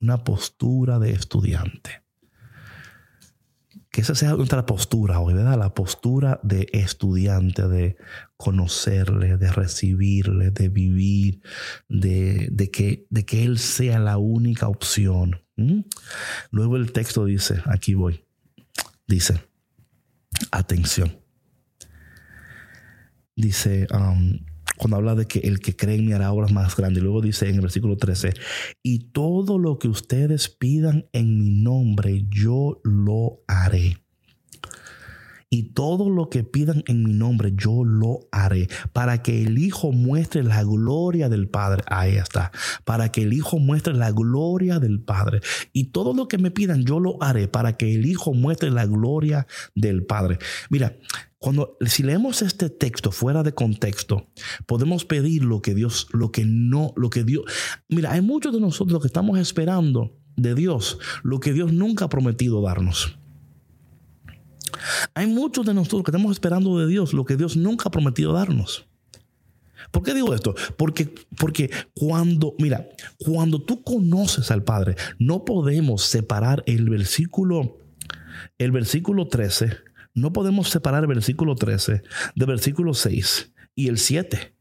Una 0.00 0.24
postura 0.24 0.98
de 0.98 1.10
estudiante. 1.10 2.02
Que 3.90 4.00
esa 4.00 4.14
sea 4.14 4.32
nuestra 4.32 4.64
postura 4.64 5.20
hoy, 5.20 5.34
¿verdad? 5.34 5.58
La 5.58 5.74
postura 5.74 6.40
de 6.42 6.66
estudiante, 6.72 7.68
de 7.68 7.98
conocerle, 8.38 9.36
de 9.36 9.52
recibirle, 9.52 10.50
de 10.50 10.70
vivir, 10.70 11.42
de, 11.90 12.70
que, 12.72 13.06
de 13.10 13.26
que 13.26 13.44
Él 13.44 13.58
sea 13.58 13.98
la 13.98 14.16
única 14.16 14.68
opción. 14.68 15.42
Luego 16.50 16.78
el 16.78 16.92
texto 16.92 17.26
dice, 17.26 17.60
aquí 17.66 17.92
voy, 17.92 18.24
dice, 19.06 19.42
atención. 20.50 21.20
Dice, 23.36 23.86
um, 23.92 24.38
cuando 24.76 24.96
habla 24.96 25.14
de 25.14 25.26
que 25.26 25.40
el 25.40 25.60
que 25.60 25.76
cree 25.76 25.96
en 25.96 26.06
mí 26.06 26.12
hará 26.12 26.32
obras 26.32 26.52
más 26.52 26.76
grandes, 26.76 27.02
luego 27.02 27.20
dice 27.20 27.48
en 27.48 27.56
el 27.56 27.60
versículo 27.60 27.96
13, 27.96 28.34
y 28.82 29.10
todo 29.10 29.58
lo 29.58 29.78
que 29.78 29.88
ustedes 29.88 30.48
pidan 30.48 31.08
en 31.12 31.38
mi 31.38 31.50
nombre, 31.50 32.26
yo 32.28 32.80
lo 32.84 33.42
haré 33.48 34.03
y 35.50 35.74
todo 35.74 36.10
lo 36.10 36.28
que 36.28 36.44
pidan 36.44 36.82
en 36.86 37.04
mi 37.04 37.12
nombre 37.12 37.52
yo 37.56 37.84
lo 37.84 38.20
haré 38.32 38.68
para 38.92 39.22
que 39.22 39.42
el 39.42 39.58
Hijo 39.58 39.92
muestre 39.92 40.42
la 40.42 40.62
gloria 40.62 41.28
del 41.28 41.48
Padre. 41.48 41.82
Ahí 41.86 42.16
está. 42.16 42.52
Para 42.84 43.10
que 43.12 43.22
el 43.22 43.32
Hijo 43.32 43.58
muestre 43.58 43.94
la 43.94 44.10
gloria 44.10 44.78
del 44.78 45.00
Padre. 45.00 45.40
Y 45.72 45.86
todo 45.86 46.14
lo 46.14 46.28
que 46.28 46.38
me 46.38 46.50
pidan 46.50 46.84
yo 46.84 47.00
lo 47.00 47.22
haré 47.22 47.48
para 47.48 47.76
que 47.76 47.94
el 47.94 48.06
Hijo 48.06 48.34
muestre 48.34 48.70
la 48.70 48.86
gloria 48.86 49.46
del 49.74 50.04
Padre. 50.04 50.38
Mira, 50.70 50.96
cuando 51.38 51.76
si 51.84 52.02
leemos 52.02 52.42
este 52.42 52.70
texto 52.70 53.12
fuera 53.12 53.42
de 53.42 53.52
contexto, 53.52 54.28
podemos 54.66 55.04
pedir 55.04 55.44
lo 55.44 55.60
que 55.60 55.74
Dios, 55.74 56.08
lo 56.12 56.32
que 56.32 56.44
no, 56.46 56.92
lo 56.96 57.10
que 57.10 57.22
Dios. 57.24 57.44
Mira, 57.88 58.12
hay 58.12 58.22
muchos 58.22 58.52
de 58.52 58.60
nosotros 58.60 59.00
que 59.00 59.06
estamos 59.06 59.38
esperando 59.38 60.16
de 60.36 60.54
Dios 60.54 60.98
lo 61.22 61.40
que 61.40 61.52
Dios 61.52 61.72
nunca 61.72 62.06
ha 62.06 62.08
prometido 62.08 62.60
darnos. 62.62 63.18
Hay 65.14 65.26
muchos 65.26 65.64
de 65.66 65.74
nosotros 65.74 66.04
que 66.04 66.10
estamos 66.10 66.32
esperando 66.32 66.78
de 66.78 66.86
Dios 66.86 67.12
lo 67.12 67.24
que 67.24 67.36
Dios 67.36 67.56
nunca 67.56 67.84
ha 67.88 67.90
prometido 67.90 68.32
darnos. 68.32 68.86
¿Por 69.90 70.02
qué 70.02 70.14
digo 70.14 70.34
esto? 70.34 70.54
Porque, 70.76 71.14
porque 71.38 71.70
cuando, 71.94 72.54
mira, 72.58 72.88
cuando 73.18 73.62
tú 73.62 73.82
conoces 73.82 74.50
al 74.50 74.64
Padre, 74.64 74.96
no 75.18 75.44
podemos 75.44 76.02
separar 76.02 76.62
el 76.66 76.88
versículo, 76.88 77.78
el 78.58 78.72
versículo 78.72 79.28
13, 79.28 79.72
no 80.14 80.32
podemos 80.32 80.70
separar 80.70 81.02
el 81.02 81.08
versículo 81.08 81.54
13 81.54 82.02
del 82.34 82.46
versículo 82.46 82.94
6 82.94 83.52
y 83.74 83.88
el 83.88 83.98
7. 83.98 84.54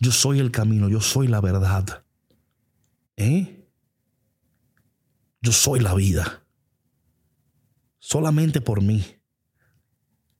Yo 0.00 0.12
soy 0.12 0.38
el 0.38 0.50
camino, 0.50 0.88
yo 0.88 1.00
soy 1.00 1.28
la 1.28 1.40
verdad. 1.40 2.04
¿Eh? 3.16 3.66
Yo 5.40 5.52
soy 5.52 5.80
la 5.80 5.94
vida 5.94 6.47
solamente 8.08 8.62
por 8.62 8.80
mí. 8.80 9.04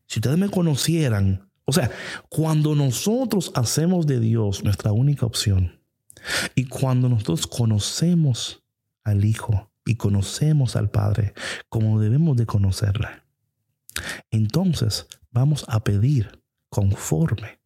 Si 0.06 0.20
ustedes 0.20 0.38
me 0.38 0.48
conocieran, 0.48 1.50
o 1.66 1.72
sea, 1.72 1.90
cuando 2.30 2.74
nosotros 2.74 3.52
hacemos 3.54 4.06
de 4.06 4.20
Dios 4.20 4.64
nuestra 4.64 4.92
única 4.92 5.26
opción 5.26 5.78
y 6.54 6.64
cuando 6.64 7.10
nosotros 7.10 7.46
conocemos 7.46 8.64
al 9.04 9.26
Hijo 9.26 9.70
y 9.84 9.96
conocemos 9.96 10.76
al 10.76 10.88
Padre 10.88 11.34
como 11.68 12.00
debemos 12.00 12.38
de 12.38 12.46
conocerle, 12.46 13.08
entonces 14.30 15.06
vamos 15.30 15.66
a 15.68 15.84
pedir 15.84 16.42
conforme 16.70 17.60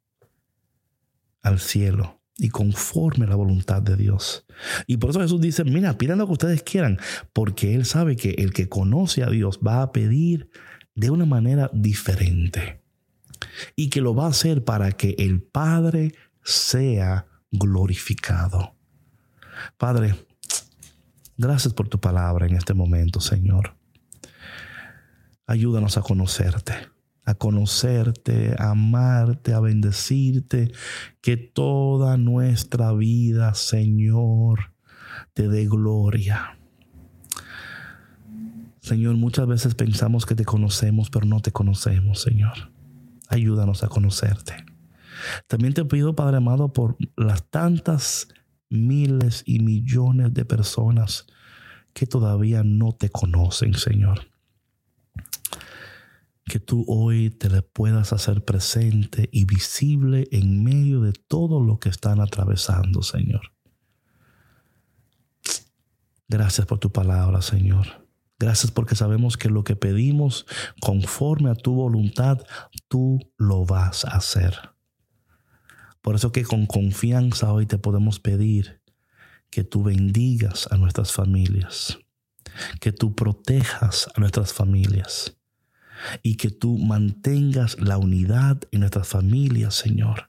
al 1.42 1.60
cielo 1.60 2.20
y 2.38 2.48
conforme 2.48 3.26
a 3.26 3.28
la 3.28 3.36
voluntad 3.36 3.82
de 3.82 3.96
Dios. 3.96 4.44
Y 4.86 4.96
por 4.96 5.10
eso 5.10 5.20
Jesús 5.20 5.40
dice, 5.40 5.64
mira, 5.64 5.98
pidan 5.98 6.18
lo 6.18 6.26
que 6.26 6.32
ustedes 6.32 6.62
quieran, 6.62 6.98
porque 7.32 7.74
Él 7.74 7.84
sabe 7.84 8.16
que 8.16 8.30
el 8.38 8.52
que 8.52 8.68
conoce 8.68 9.22
a 9.22 9.30
Dios 9.30 9.60
va 9.66 9.82
a 9.82 9.92
pedir 9.92 10.50
de 10.94 11.10
una 11.10 11.26
manera 11.26 11.70
diferente 11.72 12.82
y 13.76 13.90
que 13.90 14.00
lo 14.00 14.14
va 14.14 14.26
a 14.26 14.30
hacer 14.30 14.64
para 14.64 14.92
que 14.92 15.14
el 15.18 15.42
Padre 15.42 16.14
sea 16.42 17.26
glorificado. 17.50 18.74
Padre, 19.76 20.14
gracias 21.36 21.74
por 21.74 21.88
tu 21.88 22.00
palabra 22.00 22.46
en 22.46 22.56
este 22.56 22.74
momento, 22.74 23.20
Señor. 23.20 23.76
Ayúdanos 25.46 25.96
a 25.98 26.02
conocerte 26.02 26.91
a 27.24 27.34
conocerte, 27.34 28.54
a 28.58 28.70
amarte, 28.70 29.54
a 29.54 29.60
bendecirte, 29.60 30.72
que 31.20 31.36
toda 31.36 32.16
nuestra 32.16 32.92
vida, 32.92 33.54
Señor, 33.54 34.74
te 35.32 35.48
dé 35.48 35.66
gloria. 35.66 36.58
Señor, 38.80 39.16
muchas 39.16 39.46
veces 39.46 39.74
pensamos 39.76 40.26
que 40.26 40.34
te 40.34 40.44
conocemos, 40.44 41.10
pero 41.10 41.26
no 41.26 41.40
te 41.40 41.52
conocemos, 41.52 42.20
Señor. 42.20 42.72
Ayúdanos 43.28 43.84
a 43.84 43.88
conocerte. 43.88 44.54
También 45.46 45.74
te 45.74 45.84
pido, 45.84 46.16
Padre 46.16 46.38
amado, 46.38 46.72
por 46.72 46.96
las 47.16 47.48
tantas 47.48 48.28
miles 48.68 49.44
y 49.46 49.60
millones 49.60 50.34
de 50.34 50.44
personas 50.44 51.26
que 51.92 52.06
todavía 52.06 52.64
no 52.64 52.92
te 52.92 53.10
conocen, 53.10 53.74
Señor 53.74 54.31
que 56.44 56.58
tú 56.58 56.84
hoy 56.88 57.30
te 57.30 57.48
le 57.48 57.62
puedas 57.62 58.12
hacer 58.12 58.44
presente 58.44 59.28
y 59.32 59.44
visible 59.44 60.28
en 60.32 60.64
medio 60.64 61.00
de 61.00 61.12
todo 61.12 61.60
lo 61.60 61.78
que 61.78 61.88
están 61.88 62.20
atravesando, 62.20 63.02
Señor. 63.02 63.52
Gracias 66.28 66.66
por 66.66 66.78
tu 66.78 66.90
palabra, 66.90 67.42
Señor. 67.42 68.06
Gracias 68.38 68.72
porque 68.72 68.96
sabemos 68.96 69.36
que 69.36 69.48
lo 69.48 69.62
que 69.62 69.76
pedimos 69.76 70.46
conforme 70.80 71.50
a 71.50 71.54
tu 71.54 71.74
voluntad, 71.74 72.42
tú 72.88 73.20
lo 73.36 73.64
vas 73.64 74.04
a 74.04 74.16
hacer. 74.16 74.54
Por 76.00 76.16
eso 76.16 76.32
que 76.32 76.42
con 76.42 76.66
confianza 76.66 77.52
hoy 77.52 77.66
te 77.66 77.78
podemos 77.78 78.18
pedir 78.18 78.82
que 79.50 79.62
tú 79.62 79.84
bendigas 79.84 80.66
a 80.72 80.76
nuestras 80.76 81.12
familias, 81.12 81.98
que 82.80 82.90
tú 82.90 83.14
protejas 83.14 84.08
a 84.16 84.18
nuestras 84.18 84.52
familias 84.52 85.38
y 86.22 86.36
que 86.36 86.50
tú 86.50 86.78
mantengas 86.78 87.80
la 87.80 87.98
unidad 87.98 88.62
en 88.70 88.80
nuestras 88.80 89.08
familias, 89.08 89.74
Señor. 89.74 90.28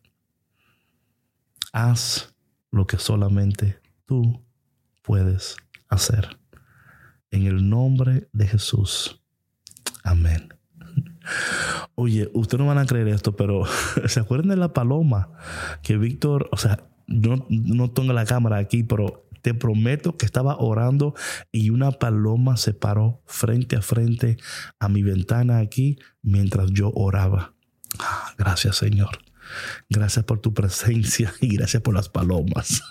Haz 1.72 2.34
lo 2.72 2.88
que 2.88 2.98
solamente 2.98 3.80
tú 4.06 4.44
puedes 5.02 5.58
hacer. 5.90 6.38
En 7.32 7.46
el 7.46 7.70
nombre 7.70 8.28
de 8.32 8.48
Jesús. 8.48 9.22
Amén. 10.04 10.54
Oye, 11.96 12.30
ustedes 12.34 12.60
no 12.60 12.68
van 12.68 12.78
a 12.78 12.86
creer 12.86 13.08
esto, 13.08 13.36
pero 13.36 13.64
¿se 14.08 14.20
acuerdan 14.20 14.50
de 14.50 14.58
la 14.58 14.74
paloma 14.74 15.30
que 15.82 15.98
Víctor, 15.98 16.50
o 16.52 16.58
sea, 16.58 16.84
no, 17.08 17.46
no 17.50 17.92
tengo 17.92 18.14
la 18.14 18.26
cámara 18.26 18.58
aquí, 18.58 18.84
pero 18.84 19.28
te 19.44 19.54
prometo 19.54 20.18
que 20.18 20.26
estaba 20.26 20.58
orando 20.58 21.14
y 21.52 21.70
una 21.70 21.92
paloma 21.92 22.58
se 22.58 22.74
paró 22.74 23.22
frente 23.26 23.76
a 23.76 23.82
frente 23.82 24.38
a 24.80 24.88
mi 24.90 25.04
ventana 25.04 25.60
aquí 25.60 26.00
mientras 26.22 26.72
yo 26.72 26.92
oraba. 26.96 27.54
Ah, 28.00 28.34
gracias 28.38 28.78
Señor. 28.78 29.20
Gracias 29.90 30.24
por 30.24 30.40
tu 30.40 30.54
presencia 30.54 31.34
y 31.42 31.58
gracias 31.58 31.84
por 31.84 31.94
las 31.94 32.08
palomas. 32.10 32.82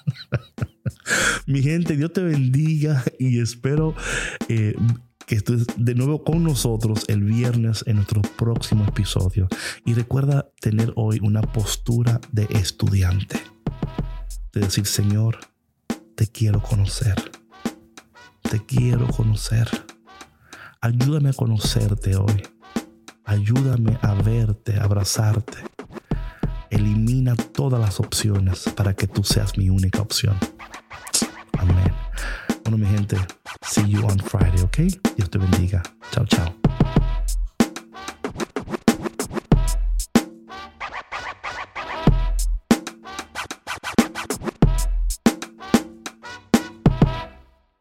Mi 1.46 1.62
gente, 1.62 1.96
Dios 1.96 2.12
te 2.12 2.22
bendiga 2.22 3.02
y 3.18 3.40
espero 3.40 3.94
eh, 4.48 4.76
que 5.26 5.36
estés 5.36 5.66
de 5.76 5.94
nuevo 5.94 6.22
con 6.22 6.44
nosotros 6.44 7.04
el 7.08 7.22
viernes 7.22 7.82
en 7.86 7.96
nuestro 7.96 8.20
próximo 8.20 8.84
episodio. 8.84 9.48
Y 9.86 9.94
recuerda 9.94 10.50
tener 10.60 10.92
hoy 10.96 11.18
una 11.22 11.40
postura 11.40 12.20
de 12.30 12.46
estudiante. 12.50 13.40
De 14.52 14.60
decir, 14.60 14.84
Señor, 14.84 15.38
te 16.14 16.26
quiero 16.26 16.62
conocer. 16.62 17.32
Te 18.42 18.64
quiero 18.64 19.06
conocer. 19.08 19.68
Ayúdame 20.80 21.30
a 21.30 21.32
conocerte 21.32 22.16
hoy. 22.16 22.42
Ayúdame 23.24 23.98
a 24.02 24.14
verte, 24.14 24.78
a 24.78 24.84
abrazarte. 24.84 25.58
Elimina 26.70 27.34
todas 27.36 27.80
las 27.80 28.00
opciones 28.00 28.64
para 28.76 28.94
que 28.94 29.06
tú 29.06 29.22
seas 29.24 29.56
mi 29.56 29.70
única 29.70 30.00
opción. 30.00 30.36
Amén. 31.58 31.92
Bueno, 32.64 32.78
mi 32.78 32.86
gente, 32.86 33.16
see 33.62 33.88
you 33.88 34.04
on 34.06 34.18
Friday, 34.18 34.62
¿ok? 34.62 34.78
Dios 35.16 35.30
te 35.30 35.38
bendiga. 35.38 35.82
Chao, 36.10 36.26
chao. 36.26 36.54